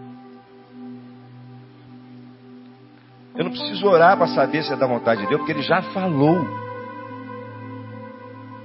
[3.36, 5.82] Eu não preciso orar para saber se é da vontade de Deus, porque Ele já
[5.82, 6.48] falou.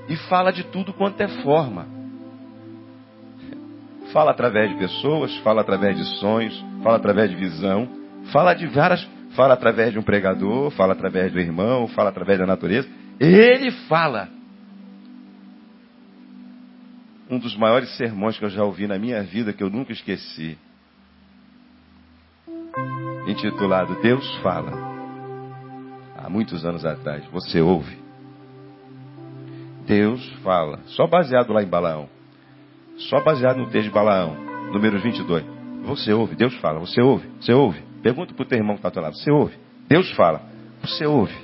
[0.08, 1.99] E fala de tudo quanto é forma.
[4.12, 7.88] Fala através de pessoas, fala através de sonhos, fala através de visão,
[8.32, 9.02] fala de várias,
[9.36, 12.88] fala através de um pregador, fala através do irmão, fala através da natureza.
[13.20, 14.28] Ele fala.
[17.30, 20.58] Um dos maiores sermões que eu já ouvi na minha vida, que eu nunca esqueci,
[23.28, 24.72] intitulado Deus fala.
[26.16, 27.96] Há muitos anos atrás, você ouve.
[29.86, 30.80] Deus fala.
[30.86, 32.19] Só baseado lá em Balaão.
[33.09, 34.36] Só baseado no texto de Balaão,
[34.72, 35.44] número 22.
[35.84, 36.78] Você ouve, Deus fala.
[36.80, 37.82] Você ouve, você ouve.
[38.03, 39.16] Pergunta para o teu irmão que está ao teu lado.
[39.16, 39.55] Você ouve?
[39.88, 40.42] Deus fala.
[40.82, 41.34] Você ouve.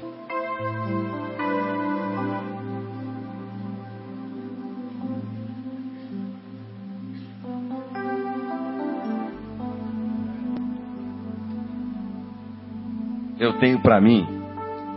[13.39, 14.27] Eu tenho para mim,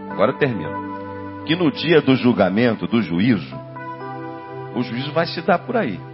[0.10, 3.56] agora eu termino, que no dia do julgamento, do juízo,
[4.76, 6.09] o juízo vai se dar por aí.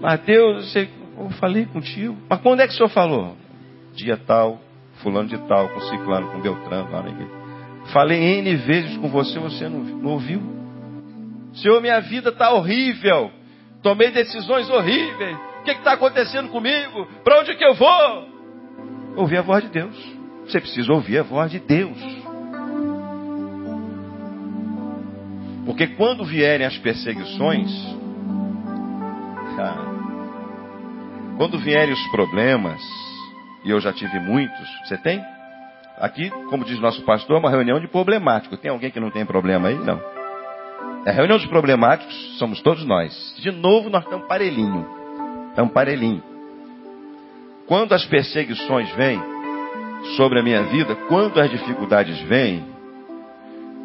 [0.00, 2.16] Mas Deus, eu falei contigo.
[2.28, 3.36] Mas quando é que o senhor falou?
[3.94, 4.60] Dia tal,
[5.02, 7.32] fulano de tal, com ciclano, com Beltrano, lá na igreja.
[7.92, 10.40] Falei N vezes com você, você não, não ouviu?
[11.54, 13.30] Senhor, minha vida está horrível.
[13.82, 15.36] Tomei decisões horríveis.
[15.60, 17.06] O que está acontecendo comigo?
[17.24, 18.28] Para onde que eu vou?
[19.16, 20.18] Ouvir a voz de Deus.
[20.46, 21.98] Você precisa ouvir a voz de Deus.
[25.66, 27.70] Porque quando vierem as perseguições,
[31.36, 32.80] quando vierem os problemas,
[33.64, 35.22] e eu já tive muitos, você tem?
[35.98, 38.56] Aqui, como diz nosso pastor, é uma reunião de problemático.
[38.56, 39.74] Tem alguém que não tem problema aí?
[39.74, 40.00] Não.
[41.04, 43.34] É reunião de problemáticos, somos todos nós.
[43.38, 44.86] De novo, nós estamos parelhinho.
[45.50, 46.22] Estamos parelhinho.
[47.66, 49.20] Quando as perseguições vêm
[50.16, 52.64] sobre a minha vida, quando as dificuldades vêm,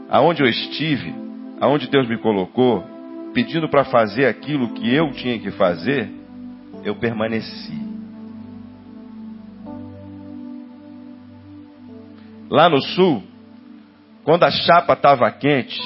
[0.10, 1.14] aonde eu estive,
[1.60, 2.93] aonde Deus me colocou,
[3.34, 6.10] pedindo para fazer aquilo que eu tinha que fazer,
[6.84, 7.82] eu permaneci.
[12.50, 13.24] Lá no sul,
[14.24, 15.82] quando a chapa estava quente,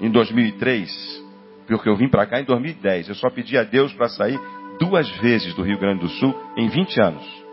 [0.00, 1.24] em 2003,
[1.66, 4.38] porque eu vim para cá em 2010, eu só pedi a Deus para sair
[4.78, 7.44] duas vezes do Rio Grande do Sul em 20 anos.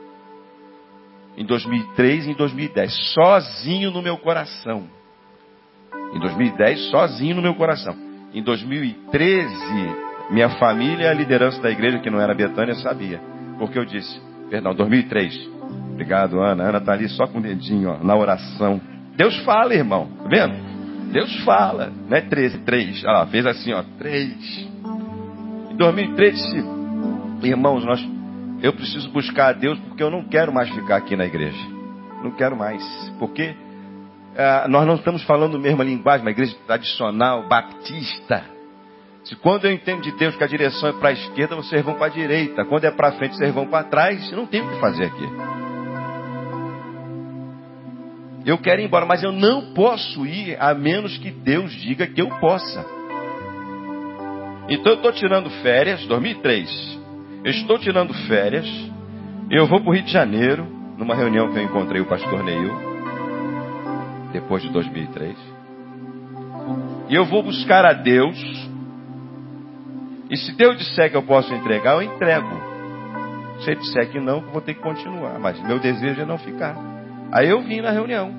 [1.37, 4.87] Em 2003 e em 2010, sozinho no meu coração.
[6.13, 8.10] Em 2010, sozinho no meu coração.
[8.33, 9.53] Em 2013,
[10.31, 13.19] minha família e a liderança da igreja, que não era Betânia, sabia.
[13.59, 15.49] Porque eu disse, perdão, 2003.
[15.91, 16.63] Obrigado, Ana.
[16.63, 18.79] Ana está ali só com o dedinho, ó, na oração.
[19.17, 20.09] Deus fala, irmão.
[20.23, 20.53] Tá vendo?
[21.11, 21.91] Deus fala.
[22.07, 23.03] Não é 13, 3.
[23.03, 24.69] Olha lá, fez assim, ó, 3.
[25.71, 26.65] Em 2013,
[27.43, 28.01] irmãos, nós,
[28.63, 31.59] eu preciso buscar a Deus porque eu não quero mais ficar aqui na igreja.
[32.23, 32.81] Não quero mais.
[33.19, 33.53] Porque
[34.37, 38.43] ah, nós não estamos falando a mesma linguagem, uma igreja tradicional, baptista.
[39.23, 41.95] Se quando eu entendo de Deus que a direção é para a esquerda, vocês vão
[41.95, 42.65] para a direita.
[42.65, 44.31] Quando é para frente, vocês vão para trás.
[44.31, 45.29] Não tem o que fazer aqui.
[48.43, 52.21] Eu quero ir embora, mas eu não posso ir a menos que Deus diga que
[52.21, 52.83] eu possa.
[54.67, 56.99] Então eu estou tirando férias, 2003.
[57.43, 58.65] Eu estou tirando férias.
[59.51, 60.65] Eu vou para o Rio de Janeiro,
[60.97, 62.90] numa reunião que eu encontrei o pastor Neil,
[64.31, 65.37] depois de 2003.
[67.09, 68.37] E eu vou buscar a Deus.
[70.29, 72.71] E se Deus disser que eu posso entregar, eu entrego.
[73.59, 75.37] Se ele disser que não, eu vou ter que continuar.
[75.39, 76.75] Mas meu desejo é não ficar.
[77.31, 78.33] Aí eu vim na reunião.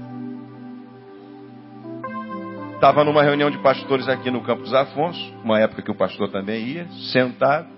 [2.74, 6.64] Estava numa reunião de pastores aqui no Campos Afonso, uma época que o pastor também
[6.64, 7.68] ia, sentado.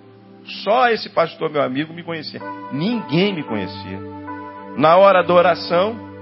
[0.63, 2.41] Só esse pastor, meu amigo, me conhecia.
[2.73, 4.01] Ninguém me conhecia.
[4.77, 6.14] Na hora da oração,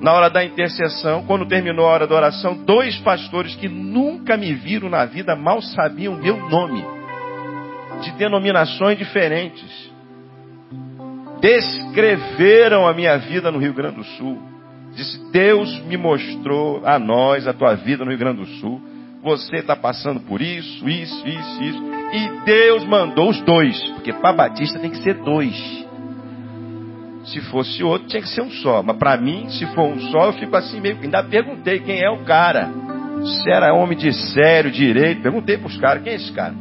[0.00, 4.52] na hora da intercessão, quando terminou a hora da oração, dois pastores que nunca me
[4.54, 6.84] viram na vida mal sabiam meu nome,
[8.02, 9.96] de denominações diferentes
[11.40, 14.38] descreveram a minha vida no Rio Grande do Sul.
[14.94, 18.80] Disse: Deus me mostrou a nós a tua vida no Rio Grande do Sul.
[19.22, 21.82] Você está passando por isso, isso, isso, isso.
[22.12, 25.85] E Deus mandou os dois, porque para Batista tem que ser dois.
[27.26, 28.82] Se fosse outro, tinha que ser um só.
[28.82, 30.98] Mas para mim, se for um só, eu fico assim meio.
[31.00, 32.70] Ainda perguntei quem é o cara.
[33.24, 35.22] Se era homem de sério, direito.
[35.22, 36.54] Perguntei para os caras: quem é esse cara?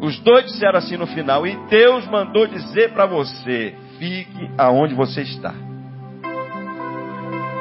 [0.00, 5.22] Os dois disseram assim no final: E Deus mandou dizer para você: fique aonde você
[5.22, 5.54] está.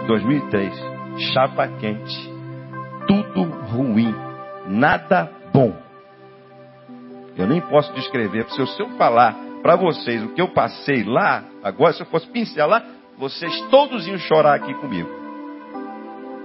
[0.08, 0.74] 2003,
[1.34, 2.32] chapa quente,
[3.08, 4.14] tudo ruim,
[4.68, 5.74] nada bom.
[7.38, 11.44] Eu nem posso descrever, porque se eu falar para vocês o que eu passei lá,
[11.64, 12.86] agora se eu fosse pincelar,
[13.18, 15.10] vocês todos iam chorar aqui comigo.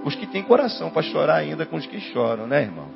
[0.03, 2.89] Os que têm coração para chorar ainda com os que choram, né, irmão?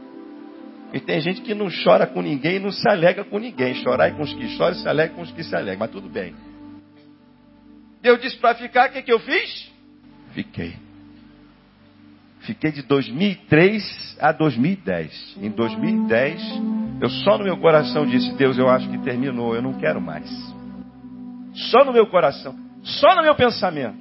[0.94, 3.74] E tem gente que não chora com ninguém e não se alega com ninguém.
[3.76, 5.80] Chorar com os que choram se alega com os que se alegam.
[5.80, 6.36] Mas tudo bem.
[8.02, 9.72] Deus disse para ficar, o que, que eu fiz?
[10.34, 10.76] Fiquei.
[12.42, 15.38] Fiquei de 2003 a 2010.
[15.42, 16.42] Em 2010,
[17.02, 20.30] eu só no meu coração disse: Deus, eu acho que terminou, eu não quero mais.
[21.54, 24.00] Só no meu coração, só no meu pensamento.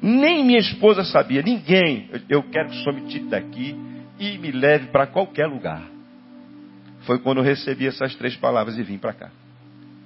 [0.00, 2.10] Nem minha esposa sabia, ninguém.
[2.28, 3.74] Eu quero que o me tire daqui
[4.18, 5.82] e me leve para qualquer lugar.
[7.00, 9.30] Foi quando eu recebi essas três palavras e vim para cá.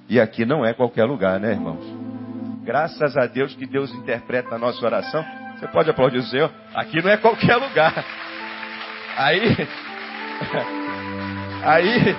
[0.09, 1.85] E aqui não é qualquer lugar, né, irmãos?
[2.65, 5.25] Graças a Deus que Deus interpreta a nossa oração.
[5.59, 6.53] Você pode aplaudir o Senhor?
[6.73, 8.05] Aqui não é qualquer lugar.
[9.17, 9.57] Aí,
[11.65, 12.17] aí,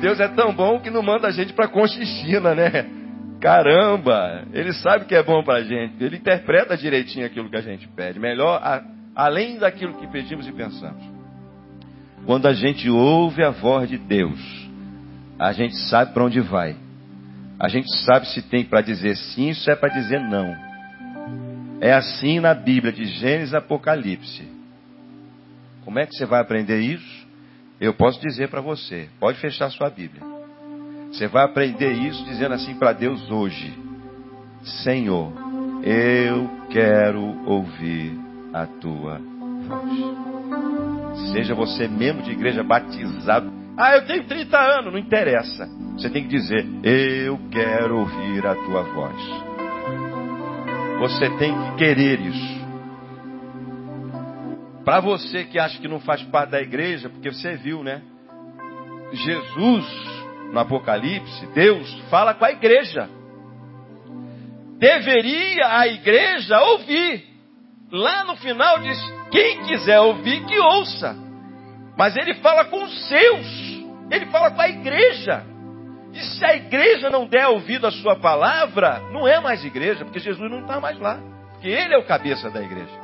[0.00, 2.86] Deus é tão bom que não manda a gente para Conchichina, né?
[3.40, 5.94] Caramba, Ele sabe que é bom para a gente.
[6.00, 8.20] Ele interpreta direitinho aquilo que a gente pede.
[8.20, 8.84] Melhor, a,
[9.16, 11.02] além daquilo que pedimos e pensamos.
[12.24, 14.38] Quando a gente ouve a voz de Deus,
[15.36, 16.76] a gente sabe para onde vai.
[17.58, 20.71] A gente sabe se tem para dizer sim, isso é para dizer não.
[21.82, 24.48] É assim na Bíblia, de Gênesis Apocalipse.
[25.84, 27.26] Como é que você vai aprender isso?
[27.80, 30.22] Eu posso dizer para você, pode fechar sua Bíblia.
[31.08, 33.76] Você vai aprender isso dizendo assim para Deus hoje:
[34.84, 35.32] Senhor,
[35.82, 38.16] eu quero ouvir
[38.54, 39.18] a tua
[39.66, 41.32] voz.
[41.32, 43.52] Seja você membro de igreja batizado.
[43.76, 45.66] Ah, eu tenho 30 anos, não interessa.
[45.94, 49.51] Você tem que dizer: Eu quero ouvir a tua voz.
[51.02, 52.62] Você tem que querer isso.
[54.84, 58.00] Para você que acha que não faz parte da igreja, porque você viu, né?
[59.12, 59.84] Jesus,
[60.52, 63.10] no Apocalipse, Deus fala com a igreja.
[64.78, 67.24] Deveria a igreja ouvir.
[67.90, 68.98] Lá no final diz:
[69.32, 71.16] quem quiser ouvir, que ouça.
[71.98, 73.46] Mas ele fala com os seus.
[74.08, 75.51] Ele fala com a igreja.
[76.12, 80.18] E se a igreja não der ouvido à sua palavra, não é mais igreja, porque
[80.18, 81.18] Jesus não está mais lá.
[81.52, 83.00] Porque ele é o cabeça da igreja.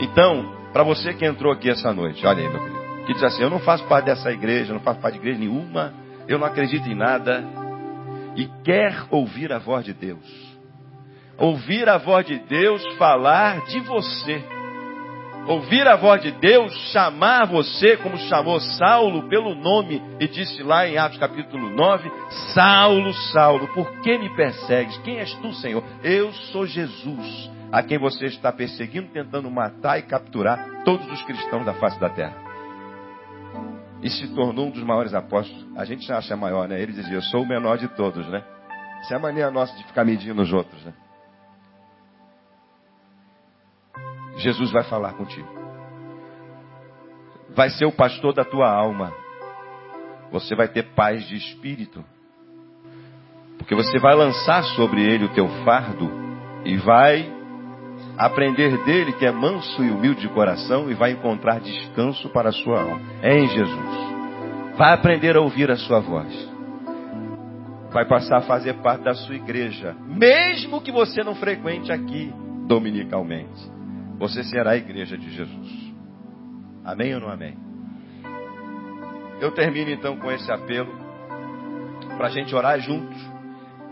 [0.00, 3.42] Então, para você que entrou aqui essa noite, olha aí, meu querido, que diz assim:
[3.42, 5.92] eu não faço parte dessa igreja, não faço parte de igreja nenhuma,
[6.28, 7.42] eu não acredito em nada,
[8.36, 10.48] e quer ouvir a voz de Deus.
[11.36, 14.44] Ouvir a voz de Deus falar de você
[15.48, 20.86] ouvir a voz de Deus, chamar você, como chamou Saulo pelo nome, e disse lá
[20.86, 22.10] em Atos capítulo 9:
[22.54, 24.98] Saulo, Saulo, por que me persegues?
[24.98, 25.82] Quem és tu, Senhor?
[26.02, 31.64] Eu sou Jesus, a quem você está perseguindo, tentando matar e capturar todos os cristãos
[31.64, 32.36] da face da terra.
[34.02, 35.66] E se tornou um dos maiores apóstolos.
[35.76, 36.80] A gente acha maior, né?
[36.80, 38.44] Ele dizia: Eu sou o menor de todos, né?
[39.00, 40.92] Essa é a maneira nossa de ficar medindo os outros, né?
[44.38, 45.48] Jesus vai falar contigo.
[47.54, 49.12] Vai ser o pastor da tua alma.
[50.30, 52.04] Você vai ter paz de espírito.
[53.58, 56.08] Porque você vai lançar sobre ele o teu fardo
[56.64, 57.28] e vai
[58.16, 62.52] aprender dele que é manso e humilde de coração e vai encontrar descanso para a
[62.52, 63.00] sua alma.
[63.20, 64.08] É em Jesus.
[64.76, 66.32] Vai aprender a ouvir a sua voz.
[67.90, 72.32] Vai passar a fazer parte da sua igreja, mesmo que você não frequente aqui
[72.66, 73.77] dominicalmente
[74.18, 75.94] você será a igreja de Jesus.
[76.84, 77.56] Amém ou não amém?
[79.40, 80.92] Eu termino então com esse apelo
[82.16, 83.16] para a gente orar juntos,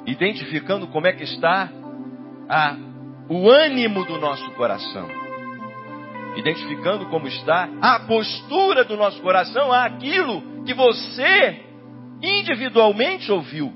[0.04, 1.70] identificando como é que está
[2.48, 2.76] a,
[3.28, 5.08] o ânimo do nosso coração,
[6.36, 11.64] identificando como está a postura do nosso coração àquilo que você
[12.20, 13.72] individualmente ouviu.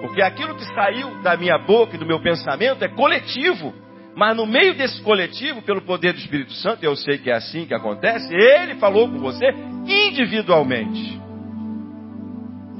[0.00, 3.85] Porque aquilo que saiu da minha boca e do meu pensamento é coletivo.
[4.16, 7.66] Mas no meio desse coletivo, pelo poder do Espírito Santo, eu sei que é assim
[7.66, 9.44] que acontece, ele falou com você
[9.86, 11.20] individualmente.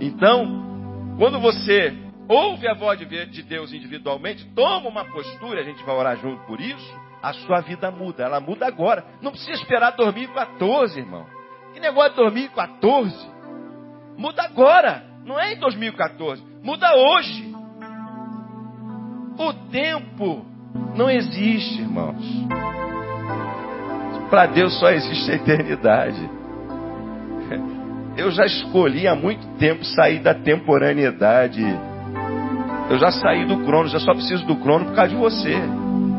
[0.01, 1.95] Então, quando você
[2.27, 6.59] ouve a voz de Deus individualmente, toma uma postura, a gente vai orar junto por
[6.59, 9.05] isso, a sua vida muda, ela muda agora.
[9.21, 11.27] Não precisa esperar 2014, irmão.
[11.75, 13.31] Que negócio de 2014?
[14.17, 17.55] Muda agora, não é em 2014, muda hoje.
[19.39, 20.56] O tempo
[20.97, 22.25] não existe, irmãos.
[24.31, 26.31] Para Deus só existe a eternidade.
[28.17, 31.63] Eu já escolhi há muito tempo sair da temporaneidade.
[32.89, 35.55] Eu já saí do crono, já só preciso do crono por causa de você,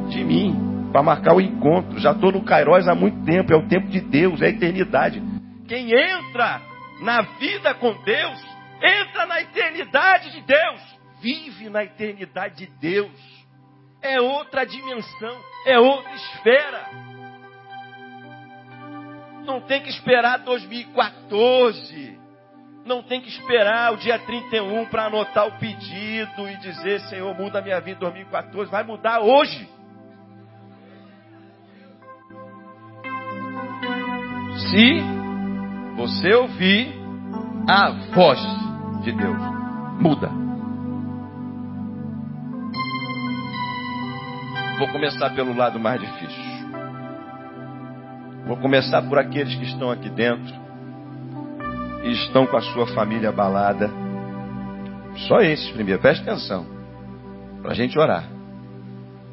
[0.10, 1.99] de mim, para marcar o encontro.
[1.99, 5.22] Já estou no Kairos há muito tempo, é o tempo de Deus, é a eternidade.
[5.68, 6.62] Quem entra
[7.01, 8.45] na vida com Deus,
[8.82, 13.36] entra na eternidade de Deus, vive na eternidade de Deus
[14.01, 16.89] é outra dimensão, é outra esfera.
[19.45, 22.17] Não tem que esperar 2014.
[22.85, 27.59] Não tem que esperar o dia 31 para anotar o pedido e dizer, Senhor, muda
[27.59, 28.71] a minha vida em 2014.
[28.71, 29.69] Vai mudar hoje.
[34.71, 35.01] Se
[35.95, 36.93] você ouvir
[37.67, 38.39] a voz
[39.03, 39.37] de Deus,
[39.99, 40.46] muda.
[44.78, 46.57] Vou começar pelo lado mais difícil.
[48.45, 50.53] Vou começar por aqueles que estão aqui dentro
[52.03, 53.89] e estão com a sua família abalada.
[55.28, 56.65] Só esses primeiro, preste atenção,
[57.61, 58.25] para a gente orar.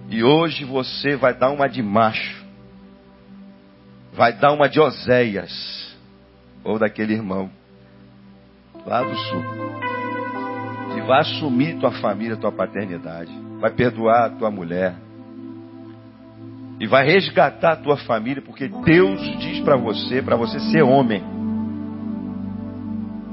[0.09, 2.43] E hoje você vai dar uma de macho,
[4.15, 5.95] vai dar uma de Oséias,
[6.65, 7.51] ou daquele irmão
[8.87, 9.45] lá do sul,
[10.95, 13.31] que vai assumir tua família, tua paternidade,
[13.61, 14.95] vai perdoar a tua mulher,
[16.85, 21.25] e vai resgatar a tua família, porque Deus diz para você, para você ser homem.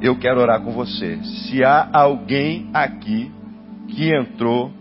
[0.02, 1.18] Eu quero orar com você.
[1.22, 3.30] Se há alguém aqui
[3.90, 4.72] que entrou,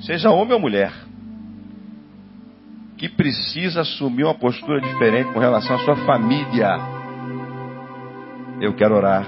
[0.00, 0.92] seja homem ou mulher,
[2.98, 6.78] que precisa assumir uma postura diferente com relação à sua família,
[8.60, 9.26] eu quero orar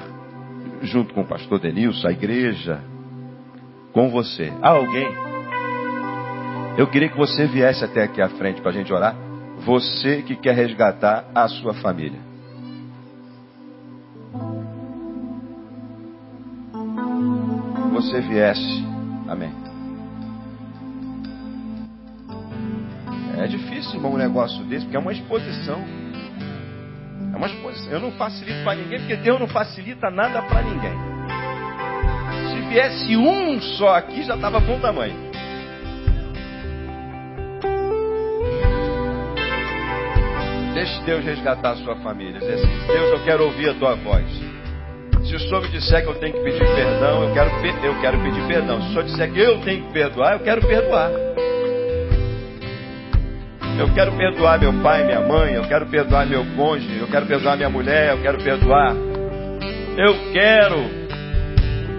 [0.83, 2.83] junto com o pastor Denilson, a igreja,
[3.95, 4.53] com você.
[4.61, 5.28] Há alguém?
[6.79, 9.13] Eu queria que você viesse até aqui à frente para a gente orar.
[9.67, 12.21] Você que quer resgatar a sua família.
[17.93, 18.87] Você viesse.
[19.29, 19.53] Amém.
[23.39, 25.85] É difícil, irmão, um negócio desse, porque é uma exposição.
[27.35, 27.91] É uma exposição.
[27.91, 30.95] Eu não facilito para ninguém, porque Deus não facilita nada para ninguém.
[32.53, 35.28] Se viesse um só aqui, já estava bom tamanho.
[40.89, 42.41] Deixe Deus resgatar a sua família.
[42.41, 44.25] Diz assim, Deus, eu quero ouvir a tua voz.
[45.23, 47.51] Se o Senhor me disser que eu tenho que pedir perdão, eu quero,
[47.85, 48.81] eu quero pedir perdão.
[48.81, 51.11] Se o Senhor disser que eu tenho que perdoar, eu quero perdoar.
[53.79, 57.57] Eu quero perdoar meu pai, minha mãe, eu quero perdoar meu cônjuge, eu quero perdoar
[57.57, 58.95] minha mulher, eu quero perdoar.
[59.97, 60.79] Eu quero,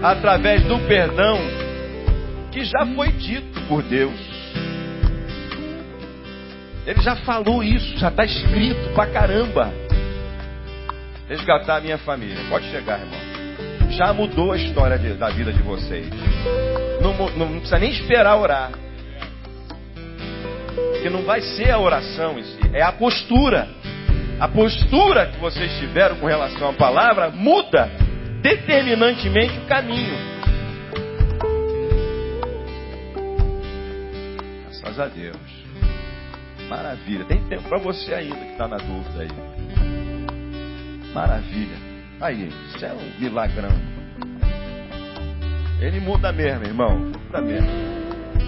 [0.02, 1.38] através do perdão
[2.50, 4.29] que já foi dito por Deus,
[6.86, 9.72] ele já falou isso, já está escrito pra caramba.
[11.28, 12.38] Resgatar a minha família.
[12.48, 13.20] Pode chegar, irmão.
[13.90, 16.08] Já mudou a história de, da vida de vocês.
[17.00, 18.70] Não, não, não, precisa nem esperar orar.
[20.92, 23.68] Porque não vai ser a oração em si, é a postura.
[24.38, 27.90] A postura que vocês tiveram com relação à palavra muda
[28.42, 30.16] determinantemente o caminho.
[34.66, 35.59] Graças a Deus.
[36.70, 37.24] Maravilha.
[37.24, 39.28] Tem tempo para você ainda que está na dúvida aí.
[41.12, 41.76] Maravilha.
[42.20, 43.76] Aí, isso é um milagrão.
[45.80, 46.96] Ele muda mesmo, irmão.
[46.96, 47.68] Muda mesmo.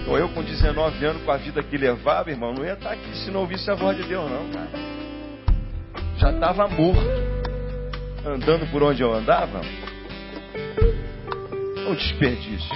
[0.07, 2.95] Ou eu com 19 anos, com a vida que levava, irmão, não ia estar tá
[2.95, 4.69] aqui se não ouvisse a voz de Deus, não, cara.
[6.17, 7.03] Já estava morto.
[8.25, 9.59] Andando por onde eu andava.
[11.89, 12.73] Um desperdício.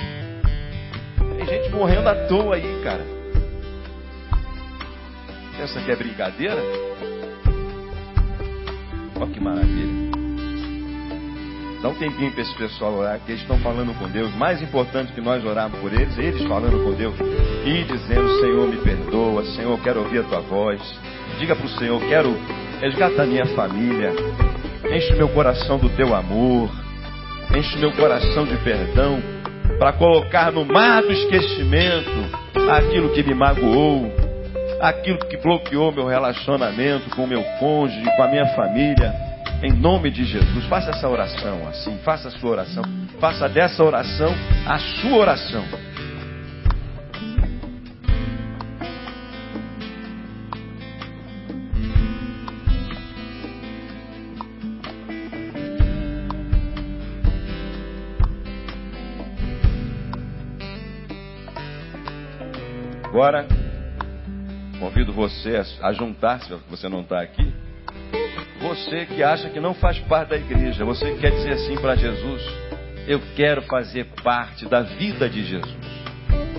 [1.38, 3.17] Tem gente morrendo à toa aí, cara.
[5.58, 6.62] Pensa que é brincadeira?
[9.16, 10.08] Olha que maravilha.
[11.82, 14.34] Dá um tempinho para esse pessoal orar, que eles estão falando com Deus.
[14.36, 17.16] Mais importante que nós orarmos por eles, eles falando com Deus
[17.66, 20.80] e dizendo: Senhor, me perdoa, Senhor, quero ouvir a tua voz.
[21.40, 22.36] Diga para o Senhor: quero
[22.80, 24.14] resgatar minha família.
[24.92, 26.70] Enche meu coração do teu amor.
[27.56, 29.20] Enche meu coração de perdão.
[29.80, 32.12] Para colocar no mar do esquecimento
[32.70, 34.17] aquilo que me magoou
[34.80, 39.14] aquilo que bloqueou meu relacionamento com meu cônjuge, com a minha família.
[39.64, 42.84] Em nome de Jesus, faça essa oração assim, faça a sua oração,
[43.20, 44.34] faça dessa oração
[44.68, 45.64] a sua oração.
[63.18, 63.57] Agora,
[64.98, 67.54] Convido você a juntar-se, você não está aqui.
[68.60, 71.96] Você que acha que não faz parte da igreja, você que quer dizer assim para
[71.96, 72.42] Jesus:
[73.08, 75.78] Eu quero fazer parte da vida de Jesus.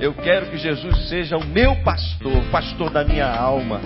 [0.00, 3.80] Eu quero que Jesus seja o meu pastor, pastor da minha alma.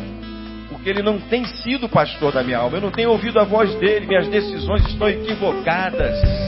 [0.69, 2.77] Porque ele não tem sido pastor da minha alma.
[2.77, 6.42] Eu não tenho ouvido a voz dele, minhas decisões estão equivocadas.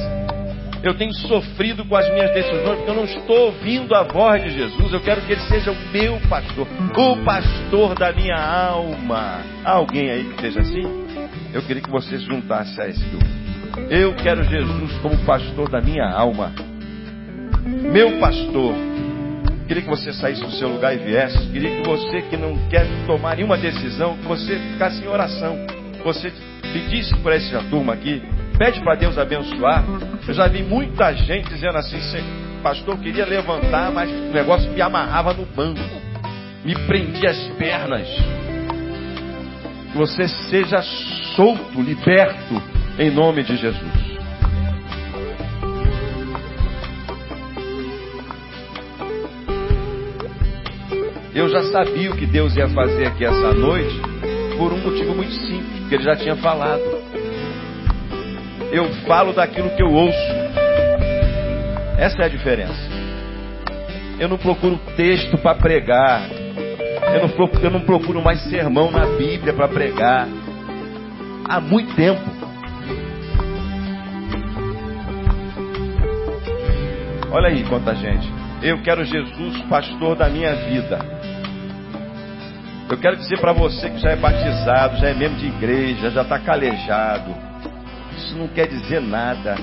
[0.84, 4.50] Eu tenho sofrido com as minhas decisões porque eu não estou ouvindo a voz de
[4.50, 4.92] Jesus.
[4.92, 9.40] Eu quero que Ele seja o meu pastor, o pastor da minha alma.
[9.64, 10.82] Há alguém aí que esteja assim?
[11.54, 13.24] Eu queria que você se juntasse a esse grupo.
[13.88, 16.52] Eu quero Jesus como pastor da minha alma.
[17.64, 18.74] Meu pastor.
[19.66, 21.50] Queria que você saísse do seu lugar e viesse.
[21.50, 25.56] Queria que você que não quer tomar nenhuma decisão, que você ficasse em oração.
[26.04, 26.30] Você
[26.60, 28.22] pedisse por essa turma aqui,
[28.56, 29.84] Pede para Deus abençoar.
[30.26, 31.98] Eu já vi muita gente dizendo assim,
[32.62, 35.80] pastor, eu queria levantar, mas o negócio me amarrava no banco.
[36.64, 38.08] me prendia as pernas.
[39.90, 40.80] Que você seja
[41.36, 42.62] solto, liberto,
[42.98, 44.04] em nome de Jesus.
[51.34, 54.00] Eu já sabia o que Deus ia fazer aqui essa noite
[54.56, 57.03] por um motivo muito simples, porque ele já tinha falado.
[58.74, 60.18] Eu falo daquilo que eu ouço.
[61.96, 62.74] Essa é a diferença.
[64.18, 66.28] Eu não procuro texto para pregar.
[67.14, 70.26] Eu não, procuro, eu não procuro mais sermão na Bíblia para pregar.
[71.48, 72.20] Há muito tempo.
[77.30, 78.28] Olha aí quanta gente.
[78.60, 80.98] Eu quero Jesus, pastor da minha vida.
[82.90, 86.22] Eu quero dizer para você que já é batizado, já é membro de igreja, já
[86.22, 87.53] está calejado.
[88.16, 89.56] Isso não quer dizer nada.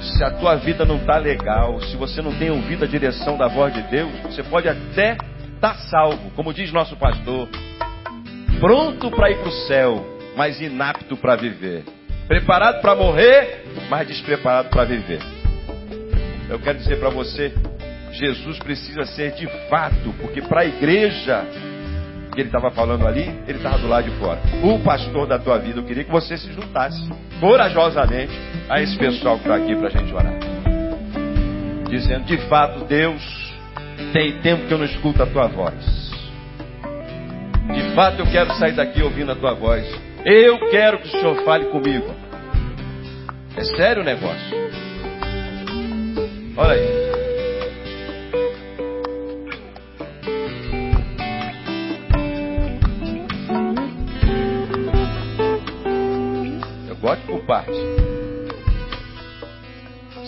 [0.00, 3.48] Se a tua vida não está legal, se você não tem ouvido a direção da
[3.48, 7.48] voz de Deus, você pode até estar tá salvo, como diz nosso pastor,
[8.60, 11.84] pronto para ir para o céu, mas inapto para viver,
[12.28, 15.20] preparado para morrer, mas despreparado para viver.
[16.48, 17.52] Eu quero dizer para você,
[18.12, 21.44] Jesus precisa ser de fato, porque para a igreja
[22.38, 24.38] que ele estava falando ali, ele estava do lado de fora.
[24.62, 27.10] O pastor da tua vida, eu queria que você se juntasse
[27.40, 28.32] corajosamente
[28.68, 30.38] a esse pessoal que está aqui para a gente orar.
[31.90, 33.20] Dizendo, de fato, Deus,
[34.12, 35.74] tem tempo que eu não escuto a tua voz.
[37.74, 39.84] De fato, eu quero sair daqui ouvindo a tua voz.
[40.24, 42.14] Eu quero que o Senhor fale comigo.
[43.56, 44.56] É sério o negócio.
[46.56, 47.17] Olha aí.
[57.00, 57.72] Bote por parte.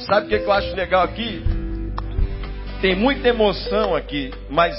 [0.07, 1.43] Sabe o que eu acho legal aqui?
[2.81, 4.77] Tem muita emoção aqui, mas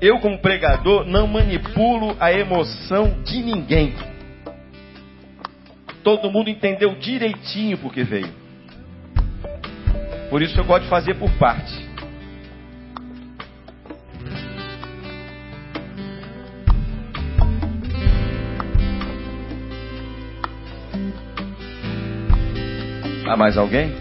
[0.00, 3.94] eu, como pregador, não manipulo a emoção de ninguém.
[6.02, 8.32] Todo mundo entendeu direitinho porque veio.
[10.30, 11.89] Por isso eu gosto de fazer por parte.
[23.30, 23.94] Há mais alguém?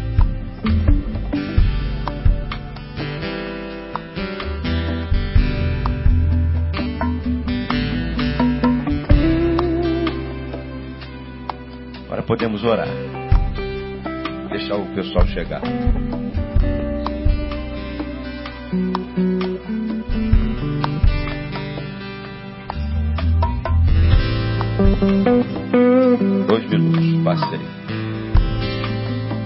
[12.05, 12.87] Agora podemos orar.
[14.49, 15.61] Deixar o pessoal chegar.
[26.47, 27.78] Dois minutos, passei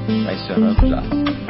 [0.09, 1.43] encerrando já.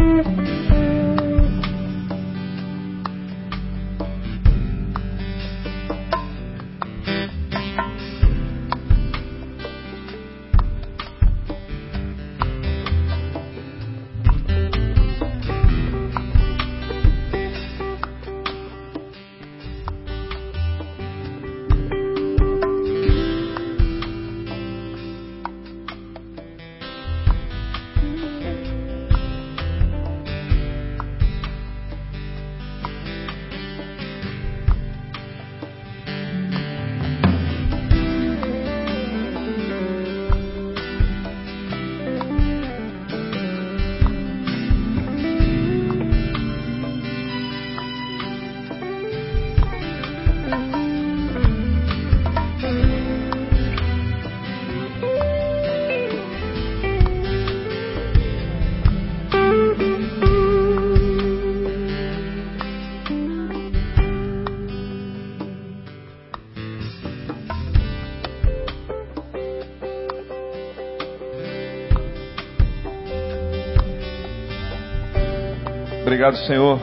[76.23, 76.79] Obrigado, Senhor,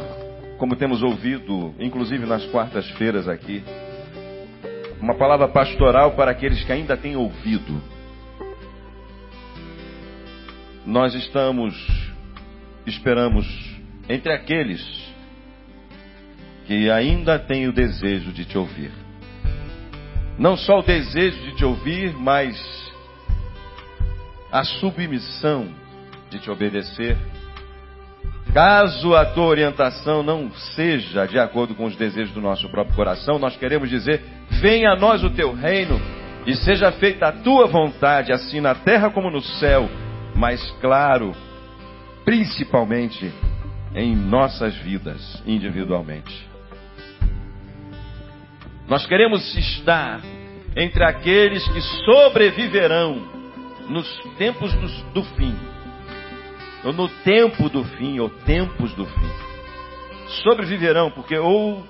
[0.59, 3.65] como temos ouvido, inclusive nas quartas-feiras aqui,
[5.01, 7.83] uma palavra pastoral para aqueles que ainda têm ouvido.
[10.85, 11.75] Nós estamos,
[12.87, 13.47] esperamos,
[14.11, 14.83] entre aqueles
[16.67, 18.93] que ainda têm o desejo de te ouvir.
[20.39, 22.55] Não só o desejo de te ouvir, mas
[24.53, 25.67] a submissão
[26.29, 27.17] de te obedecer
[28.53, 33.39] Caso a tua orientação não seja de acordo com os desejos do nosso próprio coração,
[33.39, 34.23] nós queremos dizer:
[34.61, 36.01] venha a nós o teu reino
[36.47, 39.89] e seja feita a tua vontade, assim na terra como no céu,
[40.35, 41.33] mas claro,
[42.25, 43.33] principalmente
[43.95, 46.49] em nossas vidas individualmente.
[48.89, 50.21] Nós queremos estar
[50.77, 53.23] entre aqueles que sobreviverão
[53.89, 55.55] nos tempos do, do fim,
[56.85, 59.31] ou no tempo do fim, ou tempos do fim.
[60.43, 61.85] Sobreviverão porque ou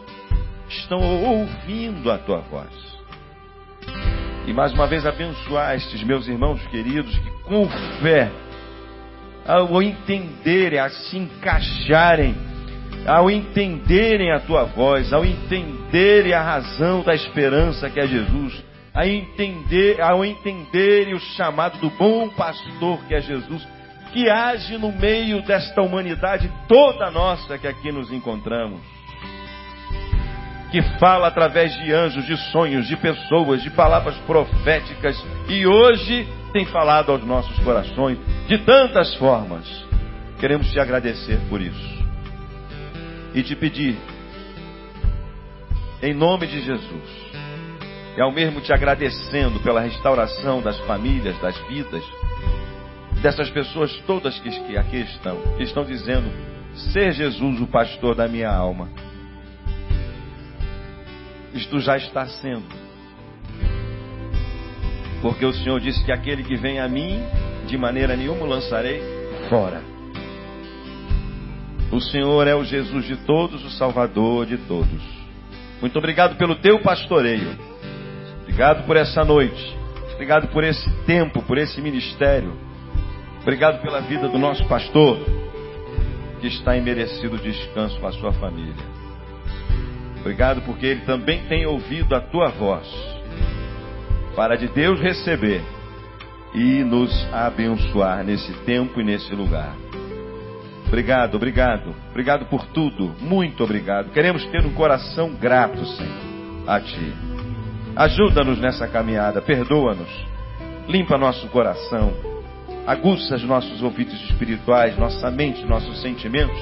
[0.68, 2.70] estão ouvindo a tua voz.
[4.46, 7.68] E mais uma vez abençoar estes meus irmãos queridos que com
[8.00, 8.30] fé,
[9.46, 12.34] ao entenderem, a se encaixarem,
[13.06, 18.64] ao entenderem a tua voz, ao entenderem a razão da esperança que é Jesus,
[18.94, 23.66] a entender, ao entenderem o chamado do bom pastor que é Jesus,
[24.12, 28.80] que age no meio desta humanidade toda nossa que aqui nos encontramos.
[30.70, 35.16] Que fala através de anjos, de sonhos, de pessoas, de palavras proféticas
[35.48, 39.66] e hoje tem falado aos nossos corações de tantas formas.
[40.38, 42.00] Queremos te agradecer por isso
[43.34, 43.96] e te pedir,
[46.02, 47.30] em nome de Jesus,
[48.16, 52.02] e ao mesmo te agradecendo pela restauração das famílias, das vidas,
[53.22, 56.30] dessas pessoas todas que, aqui estão, que estão dizendo:
[56.92, 58.88] Ser Jesus o pastor da minha alma.
[61.54, 62.64] Isto já está sendo.
[65.20, 67.20] Porque o Senhor disse que aquele que vem a mim,
[67.66, 69.02] de maneira nenhuma lançarei
[69.48, 69.82] fora.
[71.92, 75.02] O Senhor é o Jesus de todos, o Salvador de todos.
[75.80, 77.58] Muito obrigado pelo teu pastoreio.
[78.42, 79.76] Obrigado por essa noite.
[80.14, 82.69] Obrigado por esse tempo, por esse ministério.
[83.42, 85.18] Obrigado pela vida do nosso pastor,
[86.40, 88.74] que está em merecido descanso com a sua família.
[90.20, 92.86] Obrigado porque ele também tem ouvido a tua voz,
[94.36, 95.62] para de Deus receber
[96.54, 99.74] e nos abençoar nesse tempo e nesse lugar.
[100.86, 104.10] Obrigado, obrigado, obrigado por tudo, muito obrigado.
[104.10, 107.14] Queremos ter um coração grato, Senhor, a Ti.
[107.96, 110.10] Ajuda-nos nessa caminhada, perdoa-nos,
[110.88, 112.12] limpa nosso coração,
[112.86, 116.58] aguça os nossos ouvidos espirituais, nossa mente, nossos sentimentos,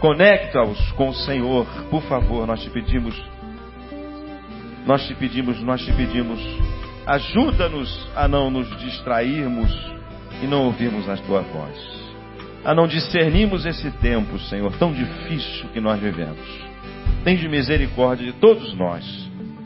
[0.00, 3.14] conecta-os com o Senhor, por favor, nós te pedimos,
[4.86, 6.40] nós te pedimos, nós te pedimos,
[7.06, 9.72] ajuda-nos a não nos distrairmos
[10.42, 12.06] e não ouvirmos a tua voz
[12.66, 16.44] a não discernirmos esse tempo, Senhor, tão difícil que nós vivemos.
[17.22, 19.04] Tem de misericórdia de todos nós.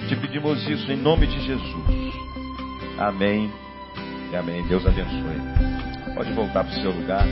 [0.07, 2.15] Te pedimos isso em nome de Jesus.
[2.99, 3.51] Amém
[4.37, 4.63] amém.
[4.67, 6.15] Deus abençoe.
[6.15, 7.25] Pode voltar para o seu lugar.